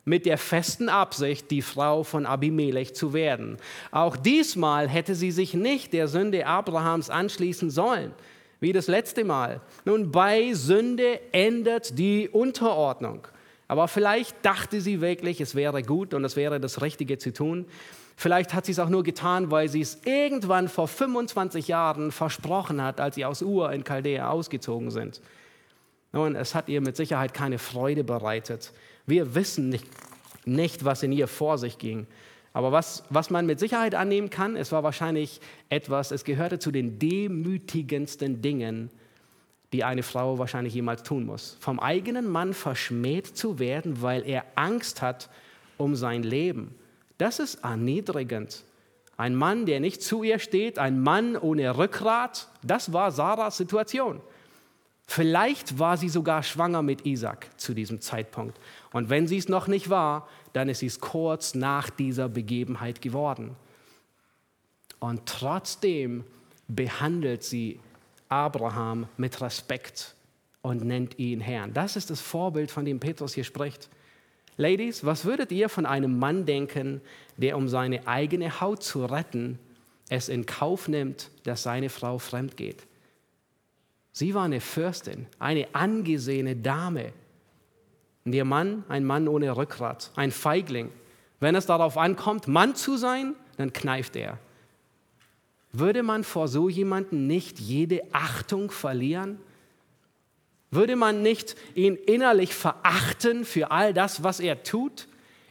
[0.04, 3.58] mit der festen Absicht, die Frau von Abimelech zu werden.
[3.90, 8.12] Auch diesmal hätte sie sich nicht der Sünde Abrahams anschließen sollen,
[8.58, 9.60] wie das letzte Mal.
[9.84, 13.26] Nun, bei Sünde ändert die Unterordnung.
[13.68, 17.66] Aber vielleicht dachte sie wirklich, es wäre gut und es wäre das Richtige zu tun.
[18.16, 22.82] Vielleicht hat sie es auch nur getan, weil sie es irgendwann vor 25 Jahren versprochen
[22.82, 25.20] hat, als sie aus Ur in Chaldea ausgezogen sind.
[26.12, 28.72] Nun, es hat ihr mit Sicherheit keine Freude bereitet.
[29.06, 29.86] Wir wissen nicht,
[30.44, 32.06] nicht was in ihr vor sich ging.
[32.52, 35.40] Aber was, was man mit Sicherheit annehmen kann, es war wahrscheinlich
[35.70, 38.90] etwas, es gehörte zu den demütigendsten Dingen,
[39.72, 41.56] die eine Frau wahrscheinlich jemals tun muss.
[41.60, 45.30] Vom eigenen Mann verschmäht zu werden, weil er Angst hat
[45.78, 46.74] um sein Leben.
[47.18, 48.64] Das ist erniedrigend.
[49.16, 54.20] Ein Mann, der nicht zu ihr steht, ein Mann ohne Rückgrat, das war Sarahs Situation.
[55.06, 58.58] Vielleicht war sie sogar schwanger mit Isaac zu diesem Zeitpunkt.
[58.92, 63.02] Und wenn sie es noch nicht war, dann ist sie es kurz nach dieser Begebenheit
[63.02, 63.56] geworden.
[65.00, 66.24] Und trotzdem
[66.68, 67.80] behandelt sie
[68.32, 70.14] Abraham mit Respekt
[70.62, 71.74] und nennt ihn Herrn.
[71.74, 73.90] Das ist das Vorbild, von dem Petrus hier spricht.
[74.56, 77.02] Ladies, was würdet ihr von einem Mann denken,
[77.36, 79.58] der um seine eigene Haut zu retten,
[80.08, 82.86] es in Kauf nimmt, dass seine Frau fremd geht?
[84.12, 87.12] Sie war eine Fürstin, eine angesehene Dame.
[88.24, 90.90] Und ihr Mann, ein Mann ohne Rückgrat, ein Feigling.
[91.40, 94.38] Wenn es darauf ankommt, Mann zu sein, dann kneift er.
[95.72, 99.38] Würde man vor so jemanden nicht jede Achtung verlieren?
[100.70, 105.08] Würde man nicht ihn innerlich verachten für all das, was er tut?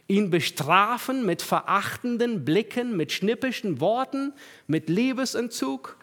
[0.08, 4.32] Ihn bestrafen mit verachtenden Blicken, mit schnippischen Worten,
[4.66, 5.96] mit Liebesentzug?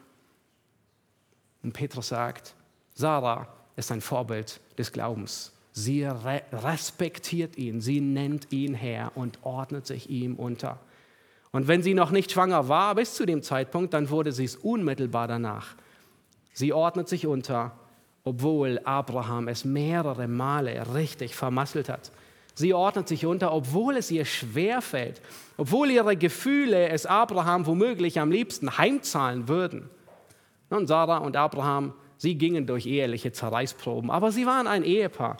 [1.63, 2.55] Und Petrus sagt,
[2.95, 5.53] Sarah ist ein Vorbild des Glaubens.
[5.71, 10.79] Sie re respektiert ihn, sie nennt ihn Herr und ordnet sich ihm unter.
[11.51, 14.55] Und wenn sie noch nicht schwanger war bis zu dem Zeitpunkt, dann wurde sie es
[14.55, 15.75] unmittelbar danach.
[16.53, 17.73] Sie ordnet sich unter
[18.23, 22.11] obwohl Abraham es mehrere Male richtig vermasselt hat.
[22.53, 25.21] Sie ordnet sich unter, obwohl es ihr schwerfällt,
[25.57, 29.89] obwohl ihre Gefühle es Abraham womöglich am liebsten heimzahlen würden.
[30.69, 35.37] Nun, Sarah und Abraham, sie gingen durch eheliche Zerreißproben, aber sie waren ein Ehepaar.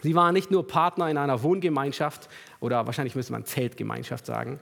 [0.00, 2.28] Sie waren nicht nur Partner in einer Wohngemeinschaft
[2.60, 4.60] oder wahrscheinlich müsste man Zeltgemeinschaft sagen,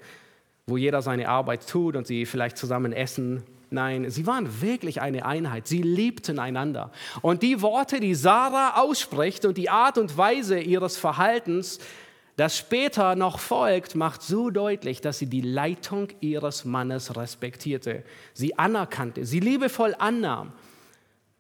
[0.67, 5.27] wo jeder seine Arbeit tut und sie vielleicht zusammen essen Nein, sie waren wirklich eine
[5.27, 5.67] Einheit.
[5.67, 6.93] Sie liebten einander.
[7.21, 11.81] Und die Worte, die Sarah ausspricht und die Art und Weise ihres Verhaltens,
[12.37, 18.05] das später noch folgt, macht so deutlich, dass sie die Leitung ihres Mannes respektierte,
[18.35, 20.53] sie anerkannte, sie liebevoll annahm.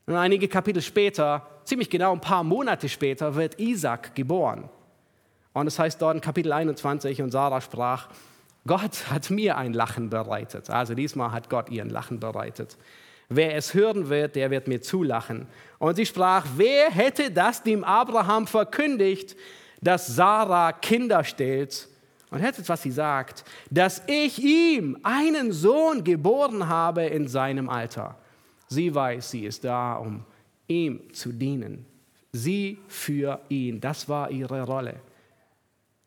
[0.06, 4.68] Und einige Kapitel später, ziemlich genau ein paar Monate später, wird Isaac geboren.
[5.52, 8.08] Und es heißt dort in Kapitel 21, und Sarah sprach,
[8.66, 10.70] Gott hat mir ein Lachen bereitet.
[10.70, 12.76] Also diesmal hat Gott ihr ein Lachen bereitet.
[13.28, 15.46] Wer es hören wird, der wird mir zulachen.
[15.78, 19.36] Und sie sprach, wer hätte das dem Abraham verkündigt,
[19.80, 21.88] dass Sarah Kinder stellt?
[22.30, 28.16] Und hättet, was sie sagt, dass ich ihm einen Sohn geboren habe in seinem Alter.
[28.68, 30.24] Sie weiß, sie ist da, um
[30.66, 31.86] ihm zu dienen.
[32.32, 33.80] Sie für ihn.
[33.80, 34.96] Das war ihre Rolle.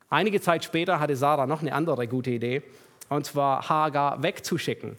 [0.10, 2.64] Einige Zeit später hatte Sarah noch eine andere gute Idee,
[3.10, 4.98] und zwar Hagar wegzuschicken.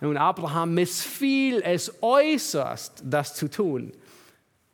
[0.00, 3.92] Nun, Abraham missfiel es äußerst, das zu tun.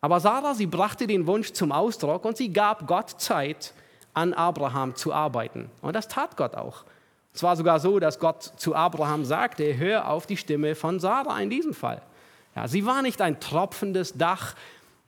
[0.01, 3.75] Aber Sarah, sie brachte den Wunsch zum Ausdruck und sie gab Gott Zeit,
[4.15, 5.71] an Abraham zu arbeiten.
[5.81, 6.85] Und das tat Gott auch.
[7.35, 11.39] Es war sogar so, dass Gott zu Abraham sagte, hör auf die Stimme von Sarah
[11.41, 12.03] in diesem Fall.
[12.57, 14.55] Ja, sie war nicht ein tropfendes Dach,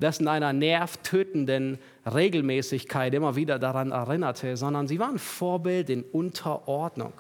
[0.01, 1.79] das in einer nervtötenden
[2.13, 7.13] Regelmäßigkeit immer wieder daran erinnerte, sondern sie waren Vorbild in Unterordnung.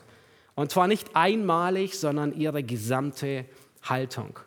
[0.54, 3.44] Und zwar nicht einmalig, sondern ihre gesamte
[3.82, 4.38] Haltung.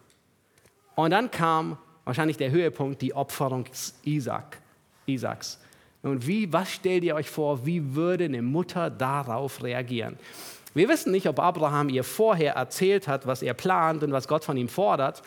[0.96, 3.66] Und dann kam wahrscheinlich der Höhepunkt, die Opferung
[4.04, 4.60] Isaac,
[5.06, 5.60] Isaaks.
[6.02, 10.18] Und wie, was stellt ihr euch vor, wie würde eine Mutter darauf reagieren?
[10.74, 14.44] Wir wissen nicht, ob Abraham ihr vorher erzählt hat, was er plant und was Gott
[14.44, 15.22] von ihm fordert.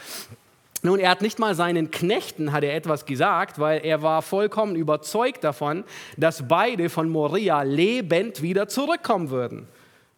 [0.87, 4.77] Nun, er hat nicht mal seinen Knechten hat er etwas gesagt, weil er war vollkommen
[4.77, 5.83] überzeugt davon,
[6.17, 9.67] dass beide von Moria lebend wieder zurückkommen würden.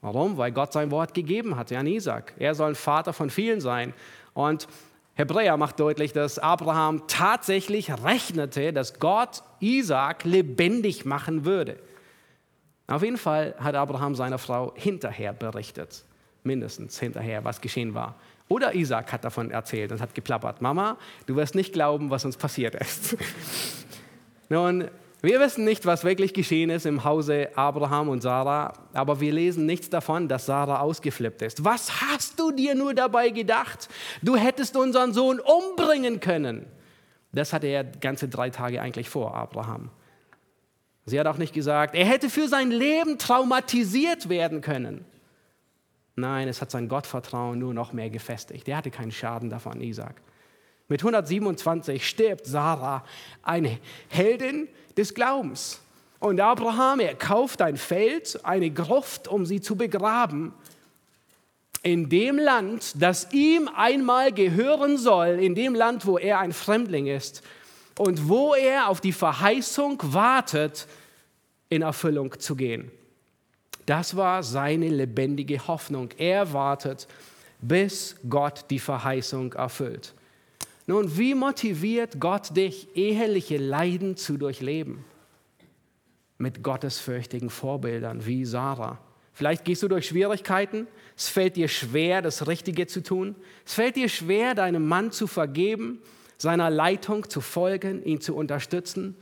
[0.03, 0.37] Warum?
[0.37, 2.35] Weil Gott sein Wort gegeben hat an Isaac.
[2.39, 3.95] Er soll ein Vater von vielen sein.
[4.35, 4.69] Und
[5.15, 11.79] Hebräer macht deutlich, dass Abraham tatsächlich rechnete, dass Gott Isaac lebendig machen würde.
[12.89, 16.05] Auf jeden Fall hat Abraham seiner Frau hinterher berichtet,
[16.43, 18.17] mindestens hinterher, was geschehen war.
[18.49, 20.97] Oder Isaac hat davon erzählt und hat geplappert, Mama,
[21.27, 23.17] du wirst nicht glauben, was uns passiert ist.
[24.49, 24.89] Nun,
[25.21, 29.67] wir wissen nicht, was wirklich geschehen ist im Hause Abraham und Sarah, aber wir lesen
[29.67, 31.65] nichts davon, dass Sarah ausgeflippt ist.
[31.65, 33.89] Was hast du dir nur dabei gedacht?
[34.23, 36.67] Du hättest unseren Sohn umbringen können.
[37.33, 39.91] Das hatte er ganze drei Tage eigentlich vor, Abraham.
[41.05, 45.05] Sie hat auch nicht gesagt, er hätte für sein Leben traumatisiert werden können.
[46.19, 48.67] Nein, es hat sein Gottvertrauen nur noch mehr gefestigt.
[48.69, 50.17] Er hatte keinen Schaden davon, Isaac.
[50.89, 53.05] Mit 127 stirbt Sarah,
[53.43, 55.81] eine Heldin des Glaubens.
[56.19, 60.53] Und Abraham, er kauft ein Feld, eine Gruft, um sie zu begraben.
[61.83, 67.07] In dem Land, das ihm einmal gehören soll, in dem Land, wo er ein Fremdling
[67.07, 67.43] ist
[67.99, 70.89] und wo er auf die Verheißung wartet,
[71.69, 72.91] in Erfüllung zu gehen.
[73.89, 76.11] Das war seine lebendige Hoffnung.
[76.19, 77.09] Er wartet,
[77.63, 80.13] bis Gott die Verheißung erfüllt.
[80.87, 85.07] Nun, wie motiviert Gott dich, eheliche Leiden zu durchleben?
[86.37, 88.99] Mit gottesfürchtigen Vorbildern wie Sarah.
[89.33, 90.87] Vielleicht gehst du durch Schwierigkeiten,
[91.17, 95.27] es fällt dir schwer, das Richtige zu tun, es fällt dir schwer, deinem Mann zu
[95.27, 96.03] vergeben,
[96.37, 99.17] seiner Leitung zu folgen, ihn zu unterstützen.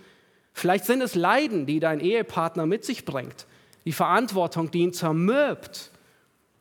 [0.52, 3.46] Vielleicht sind es Leiden, die dein Ehepartner mit sich bringt,
[3.86, 5.90] die Verantwortung, die ihn zermürbt.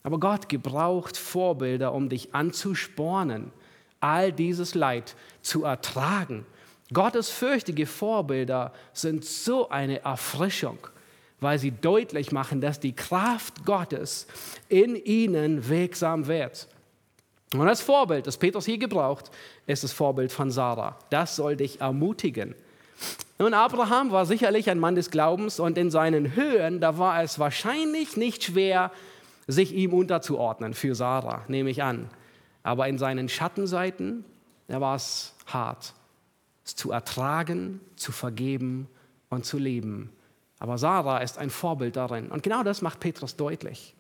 [0.03, 3.51] Aber Gott gebraucht Vorbilder, um dich anzuspornen,
[3.99, 6.45] all dieses Leid zu ertragen.
[6.93, 10.78] Gottes fürchtige Vorbilder sind so eine Erfrischung,
[11.39, 14.28] weil sie deutlich machen, dass die Kraft Gottes
[14.69, 16.67] in ihnen wirksam wird.
[17.53, 19.32] Und das Vorbild, das Petrus hier gebraucht,
[19.65, 20.99] ist das Vorbild von Sarah.
[21.09, 22.53] Das soll dich ermutigen.
[23.38, 27.38] Nun, Abraham war sicherlich ein Mann des Glaubens und in seinen Höhen, da war es
[27.38, 28.91] wahrscheinlich nicht schwer,
[29.47, 32.09] sich ihm unterzuordnen für Sarah, nehme ich an.
[32.63, 34.23] Aber in seinen Schattenseiten,
[34.67, 35.93] da war es hart,
[36.63, 38.88] es zu ertragen, zu vergeben
[39.29, 40.11] und zu lieben.
[40.59, 42.31] Aber Sarah ist ein Vorbild darin.
[42.31, 43.93] Und genau das macht Petrus deutlich.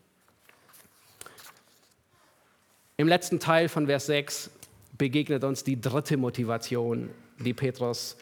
[2.97, 4.49] Im letzten Teil von Vers 6
[4.97, 7.09] begegnet uns die dritte Motivation,
[7.39, 8.15] die Petrus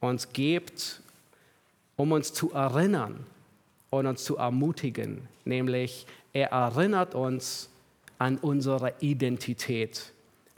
[0.00, 1.00] uns gibt,
[1.96, 3.26] um uns zu erinnern
[3.90, 7.68] und uns zu ermutigen, nämlich er erinnert uns
[8.18, 10.12] an unsere Identität.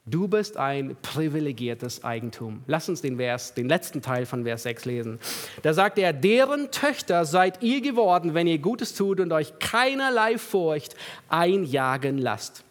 [0.06, 2.62] Du bist ein privilegiertes Eigentum.
[2.66, 5.20] Lass uns den Vers, den letzten Teil von Vers 6 lesen.
[5.62, 10.38] Da sagt er, deren Töchter seid ihr geworden, wenn ihr Gutes tut und euch keinerlei
[10.38, 10.96] Furcht
[11.28, 12.64] einjagen lasst.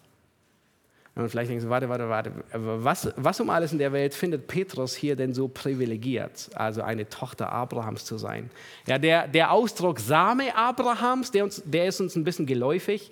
[1.20, 4.48] Und vielleicht denken Sie, warte, warte, warte, was, was um alles in der Welt findet
[4.48, 8.50] Petrus hier denn so privilegiert, also eine Tochter Abrahams zu sein?
[8.88, 13.12] Ja, der, der Ausdruck Same Abrahams, der, uns, der ist uns ein bisschen geläufig.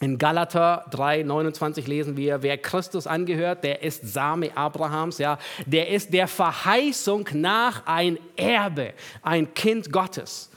[0.00, 5.90] In Galater 3, 29 lesen wir, wer Christus angehört, der ist Same Abrahams, ja, der
[5.90, 8.92] ist der Verheißung nach ein Erbe,
[9.22, 10.50] ein Kind Gottes.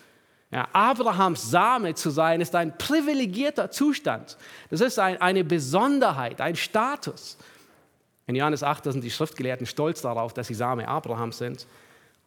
[0.49, 4.37] Ja, Abrahams Same zu sein, ist ein privilegierter Zustand.
[4.69, 7.37] Das ist ein, eine Besonderheit, ein Status.
[8.27, 11.67] In Johannes 8 da sind die Schriftgelehrten stolz darauf, dass sie Same Abrahams sind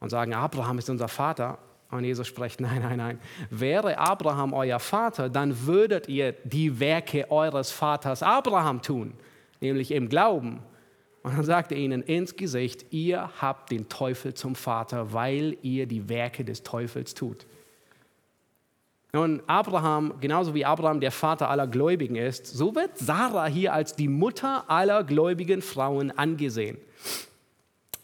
[0.00, 1.58] und sagen, Abraham ist unser Vater.
[1.90, 3.20] Und Jesus spricht, nein, nein, nein.
[3.48, 9.14] Wäre Abraham euer Vater, dann würdet ihr die Werke eures Vaters Abraham tun,
[9.60, 10.60] nämlich im Glauben.
[11.22, 15.86] Und dann sagt er ihnen ins Gesicht, ihr habt den Teufel zum Vater, weil ihr
[15.86, 17.46] die Werke des Teufels tut.
[19.12, 23.96] Nun, Abraham, genauso wie Abraham der Vater aller Gläubigen ist, so wird Sarah hier als
[23.96, 26.78] die Mutter aller gläubigen Frauen angesehen.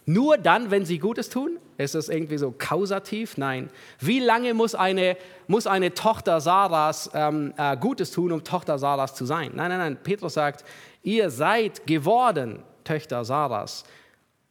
[0.04, 1.59] Nur dann, wenn sie Gutes tun?
[1.78, 3.36] Ist das irgendwie so kausativ?
[3.36, 3.70] Nein.
[3.98, 5.16] Wie lange muss eine,
[5.48, 9.50] muss eine Tochter Sarahs ähm, äh, Gutes tun, um Tochter Sarahs zu sein?
[9.54, 9.98] Nein, nein, nein.
[10.02, 10.64] Petrus sagt,
[11.02, 13.84] ihr seid geworden Töchter Sarahs.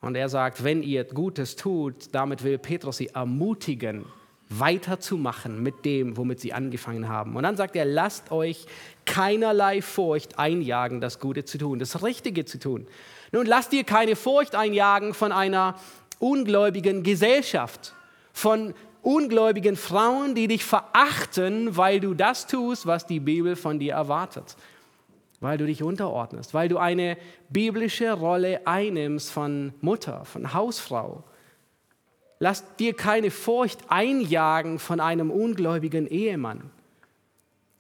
[0.02, 4.06] Und er sagt, wenn ihr Gutes tut, damit will Petrus sie ermutigen,
[4.50, 7.36] weiterzumachen mit dem, womit sie angefangen haben.
[7.36, 8.66] Und dann sagt er, lasst euch
[9.06, 12.88] keinerlei Furcht einjagen, das Gute zu tun, das Richtige zu tun.
[13.32, 15.76] Nun lasst dir keine Furcht einjagen von einer
[16.20, 17.94] ungläubigen Gesellschaft,
[18.34, 23.94] von ungläubigen Frauen, die dich verachten, weil du das tust, was die Bibel von dir
[23.94, 24.56] erwartet,
[25.42, 27.18] weil du dich unterordnest, weil du eine
[27.50, 31.24] biblische Rolle einnimmst von Mutter, von Hausfrau
[32.40, 36.70] Lass dir keine Furcht einjagen von einem ungläubigen Ehemann.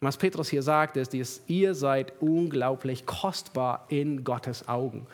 [0.02, 5.08] Was Petrus hier sagt, ist, ist, ihr seid unglaublich kostbar in Gottes Augen.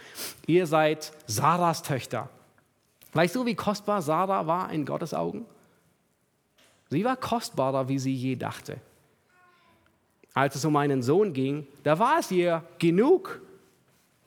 [0.47, 2.29] Ihr seid Sarahs Töchter.
[3.13, 5.45] Weißt du, wie kostbar Sarah war in Gottes Augen?
[6.89, 8.77] Sie war kostbarer, wie sie je dachte.
[10.33, 13.41] Als es um einen Sohn ging, da war es ihr genug,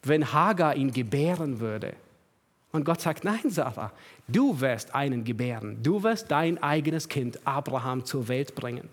[0.03, 1.95] wenn Hagar ihn gebären würde.
[2.75, 3.93] Und Gott sagt, nein, Sarah,
[4.27, 5.81] du wirst einen gebären.
[5.81, 8.89] Du wirst dein eigenes Kind Abraham zur Welt bringen.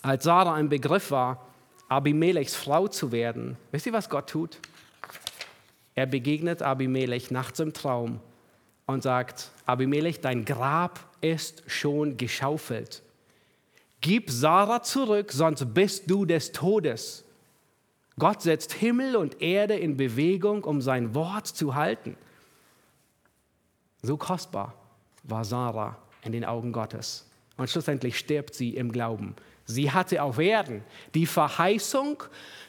[0.00, 1.46] Als Sarah ein Begriff war,
[1.90, 4.56] Abimelechs Frau zu werden, wisst ihr, was Gott tut?
[5.94, 8.18] Er begegnet Abimelech nachts im Traum
[8.86, 13.02] und sagt, Abimelech, dein Grab ist schon geschaufelt.
[14.00, 17.21] Gib Sarah zurück, sonst bist du des Todes.
[18.18, 22.16] Gott setzt Himmel und Erde in Bewegung, um sein Wort zu halten.
[24.02, 24.74] So kostbar
[25.22, 27.26] war Sarah in den Augen Gottes.
[27.56, 29.34] Und schlussendlich stirbt sie im Glauben.
[29.64, 30.82] Sie hatte auf Erden
[31.14, 32.22] die Verheißung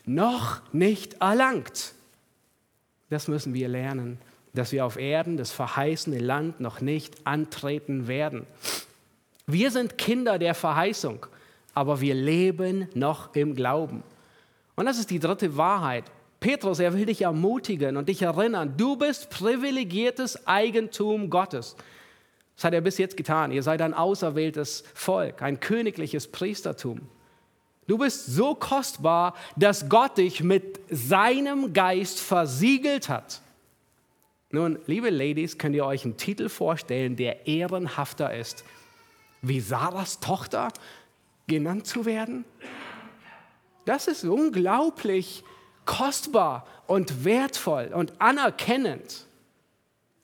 [0.06, 1.94] noch nicht erlangt.
[3.10, 4.20] Das müssen wir lernen,
[4.54, 8.46] dass wir auf Erden das verheißene Land noch nicht antreten werden.
[9.48, 11.26] Wir sind Kinder der Verheißung,
[11.74, 14.04] aber wir leben noch im Glauben.
[14.76, 16.06] Und das ist die dritte Wahrheit.
[16.40, 21.76] Petrus, er will dich ermutigen und dich erinnern, du bist privilegiertes Eigentum Gottes.
[22.56, 23.52] Das hat er bis jetzt getan.
[23.52, 27.02] Ihr seid ein auserwähltes Volk, ein königliches Priestertum.
[27.88, 33.42] Du bist so kostbar, dass Gott dich mit seinem Geist versiegelt hat.
[34.52, 38.64] Nun, liebe Ladies, könnt ihr euch einen Titel vorstellen, der ehrenhafter ist,
[39.42, 40.70] wie Sarahs Tochter
[41.48, 42.46] genannt zu werden?
[43.86, 45.44] Das ist unglaublich
[45.86, 49.26] kostbar und wertvoll und anerkennend.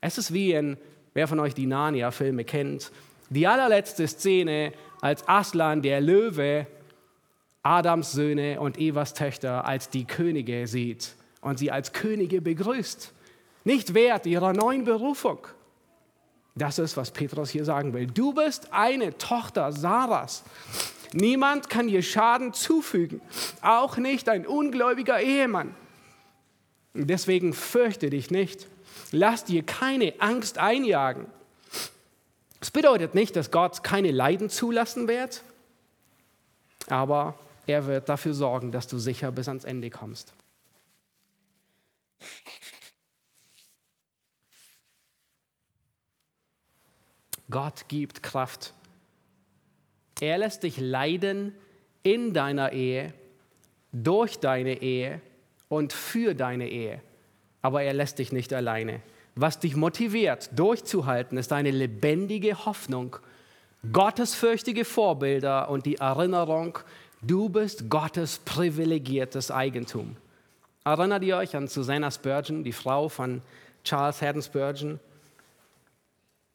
[0.00, 0.78] Es ist wie in,
[1.14, 2.90] wer von euch die Narnia-Filme kennt,
[3.28, 6.66] die allerletzte Szene, als Aslan, der Löwe,
[7.62, 13.12] Adams Söhne und Evas Töchter als die Könige sieht und sie als Könige begrüßt.
[13.64, 15.46] Nicht wert ihrer neuen Berufung.
[16.54, 18.06] Das ist, was Petrus hier sagen will.
[18.06, 20.42] Du bist eine Tochter Sarahs.
[21.12, 23.20] Niemand kann dir Schaden zufügen,
[23.62, 25.74] auch nicht ein ungläubiger Ehemann.
[26.94, 28.66] Deswegen fürchte dich nicht.
[29.12, 31.26] Lass dir keine Angst einjagen.
[32.60, 35.42] Es bedeutet nicht, dass Gott keine Leiden zulassen wird,
[36.88, 40.32] aber er wird dafür sorgen, dass du sicher bis ans Ende kommst.
[47.48, 48.74] Gott gibt Kraft.
[50.20, 51.54] Er lässt dich leiden
[52.02, 53.12] in deiner Ehe,
[53.92, 55.20] durch deine Ehe
[55.68, 57.00] und für deine Ehe.
[57.62, 59.00] Aber er lässt dich nicht alleine.
[59.34, 63.16] Was dich motiviert, durchzuhalten, ist eine lebendige Hoffnung,
[63.92, 66.78] gottesfürchtige Vorbilder und die Erinnerung,
[67.22, 70.16] du bist Gottes privilegiertes Eigentum.
[70.84, 73.42] Erinnert ihr euch an Susanna Spurgeon, die Frau von
[73.84, 75.00] Charles Haddon Spurgeon?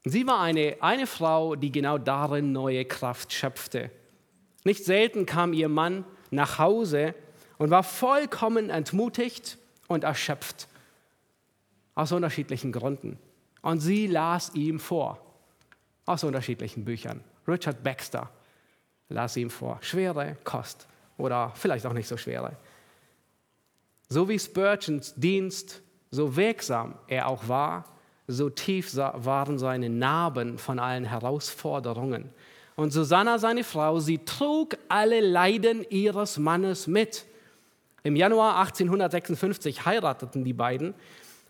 [0.08, 3.90] Sie war eine, eine Frau, die genau darin neue Kraft schöpfte.
[4.64, 7.16] Nicht selten kam ihr Mann nach Hause
[7.58, 10.68] und war vollkommen entmutigt und erschöpft.
[11.96, 13.18] Aus unterschiedlichen Gründen.
[13.64, 15.20] Und sie las ihm vor.
[16.06, 17.24] Aus unterschiedlichen Büchern.
[17.48, 18.30] Richard Baxter
[19.10, 19.80] las ihm vor.
[19.82, 20.88] Schwere Kost
[21.18, 22.56] oder vielleicht auch nicht so schwere.
[24.08, 25.82] So wie Spurgeons Dienst,
[26.12, 27.86] so wirksam er auch war,
[28.28, 32.30] so tief waren seine Narben von allen Herausforderungen.
[32.76, 37.26] Und Susanna, seine Frau, sie trug alle Leiden ihres Mannes mit.
[38.04, 40.94] Im Januar 1856 heirateten die beiden.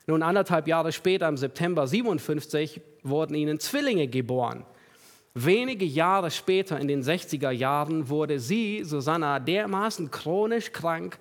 [0.07, 4.65] Nun anderthalb Jahre später, im September 57, wurden ihnen Zwillinge geboren.
[5.34, 11.17] Wenige Jahre später, in den 60er Jahren, wurde sie, Susanna, dermaßen chronisch krank,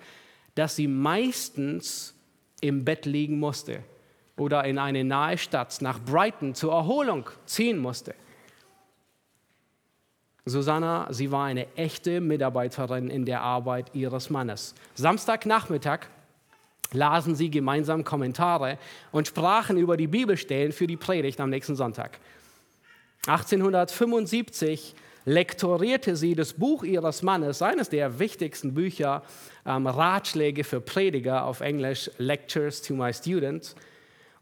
[0.53, 2.13] dass sie meistens
[2.61, 3.83] im Bett liegen musste
[4.37, 8.15] oder in eine nahe Stadt nach Brighton zur Erholung ziehen musste.
[10.45, 14.75] Susanna, sie war eine echte Mitarbeiterin in der Arbeit ihres Mannes.
[14.93, 16.01] Samstagnachmittag
[16.93, 18.77] lasen sie gemeinsam Kommentare
[19.11, 22.19] und sprachen über die Bibelstellen für die Predigt am nächsten Sonntag.
[23.25, 24.93] 1875
[25.25, 29.23] lektorierte sie das Buch ihres Mannes, eines der wichtigsten Bücher,
[29.65, 33.75] ähm, Ratschläge für Prediger auf Englisch, Lectures to my Students.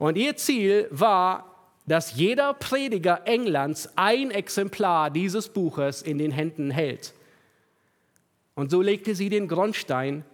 [0.03, 1.45] Und ihr Ziel war,
[1.87, 7.13] dass jeder Prediger Englands ein Exemplar dieses Buches in den Händen hält.
[8.53, 10.25] Und so legte sie den Grundstein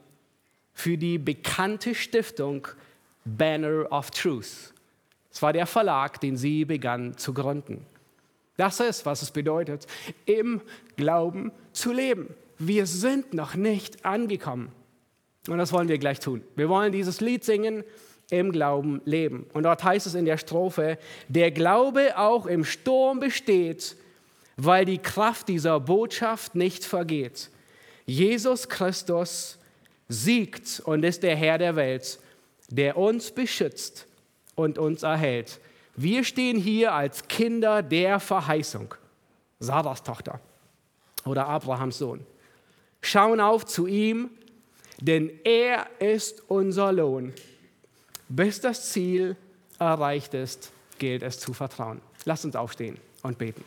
[0.74, 2.68] für die bekannte Stiftung
[3.26, 4.74] Banner of Truth.
[5.32, 7.86] Es war der Verlag, den sie begann zu gründen.
[8.58, 9.86] Das ist, was es bedeutet,
[10.26, 10.62] im
[10.96, 12.34] Glauben zu leben.
[12.58, 14.72] Wir sind noch nicht angekommen.
[15.48, 16.42] Und das wollen wir gleich tun.
[16.56, 17.84] Wir wollen dieses Lied singen,
[18.30, 19.48] im Glauben leben.
[19.54, 23.96] Und dort heißt es in der Strophe, der Glaube auch im Sturm besteht,
[24.58, 27.50] weil die Kraft dieser Botschaft nicht vergeht.
[28.06, 29.58] Jesus Christus
[30.08, 32.20] siegt und ist der Herr der Welt,
[32.70, 34.08] der uns beschützt
[34.56, 35.60] und uns erhält.
[35.96, 38.94] Wir stehen hier als Kinder der Verheißung.
[39.60, 40.40] Sarahs Tochter
[41.26, 42.26] oder Abrahams Sohn.
[43.02, 44.30] Schauen auf zu ihm,
[45.00, 47.34] denn er ist unser Lohn.
[48.30, 49.36] Bis das Ziel
[49.80, 52.00] erreicht ist, gilt es zu vertrauen.
[52.26, 53.64] Lasst uns aufstehen und beten.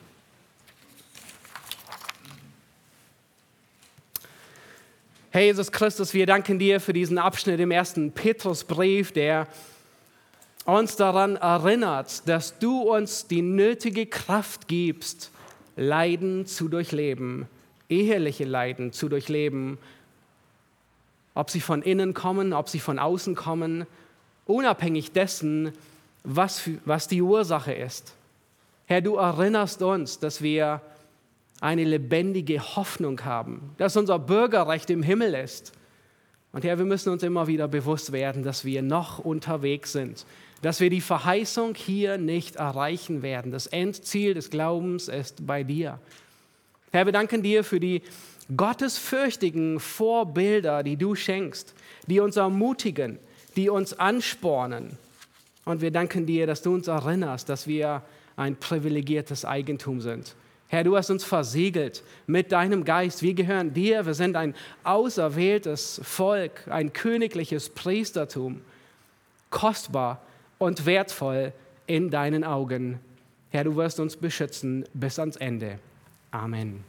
[5.31, 9.49] Herr Jesus Christus, wir danken dir für diesen Abschnitt im ersten Petrusbrief, der
[10.65, 15.33] uns daran erinnert, dass du uns die nötige Kraft gibst,
[15.75, 17.49] Leiden zu durchleben,
[17.89, 19.79] eheliche Leiden zu durchleben,
[21.35, 23.87] ob sie von innen kommen, ob sie von außen kommen,
[24.47, 25.73] unabhängig dessen,
[26.25, 28.15] was, was die Ursache ist.
[28.87, 30.81] Herr, du erinnerst uns, dass wir
[31.61, 35.73] eine lebendige Hoffnung haben, dass unser Bürgerrecht im Himmel ist.
[36.53, 40.27] Und Herr, wir müssen uns immer wieder bewusst werden, dass wir noch unterwegs sind,
[40.61, 43.53] dass wir die Verheißung hier nicht erreichen werden.
[43.53, 45.99] Das Endziel des Glaubens ist bei dir.
[46.91, 48.03] Herr, wir danken dir für die
[48.55, 51.75] gottesfürchtigen Vorbilder, die du schenkst,
[52.07, 53.19] die uns ermutigen,
[53.57, 54.99] die uns anspornen.
[55.65, 58.03] Und wir danken dir, dass du uns erinnerst, dass wir
[58.37, 60.35] ein privilegiertes Eigentum sind.
[60.69, 63.23] Herr, du hast uns versiegelt mit deinem Geist.
[63.23, 64.07] Wir gehören dir.
[64.07, 68.63] Wir sind ein auserwähltes Volk, ein königliches Priestertum.
[69.51, 70.23] Kostbar
[70.57, 71.53] und wertvoll
[71.87, 73.01] in deinen Augen.
[73.51, 75.79] Herr, du wirst uns beschützen bis ans Ende.
[76.31, 76.83] Amen.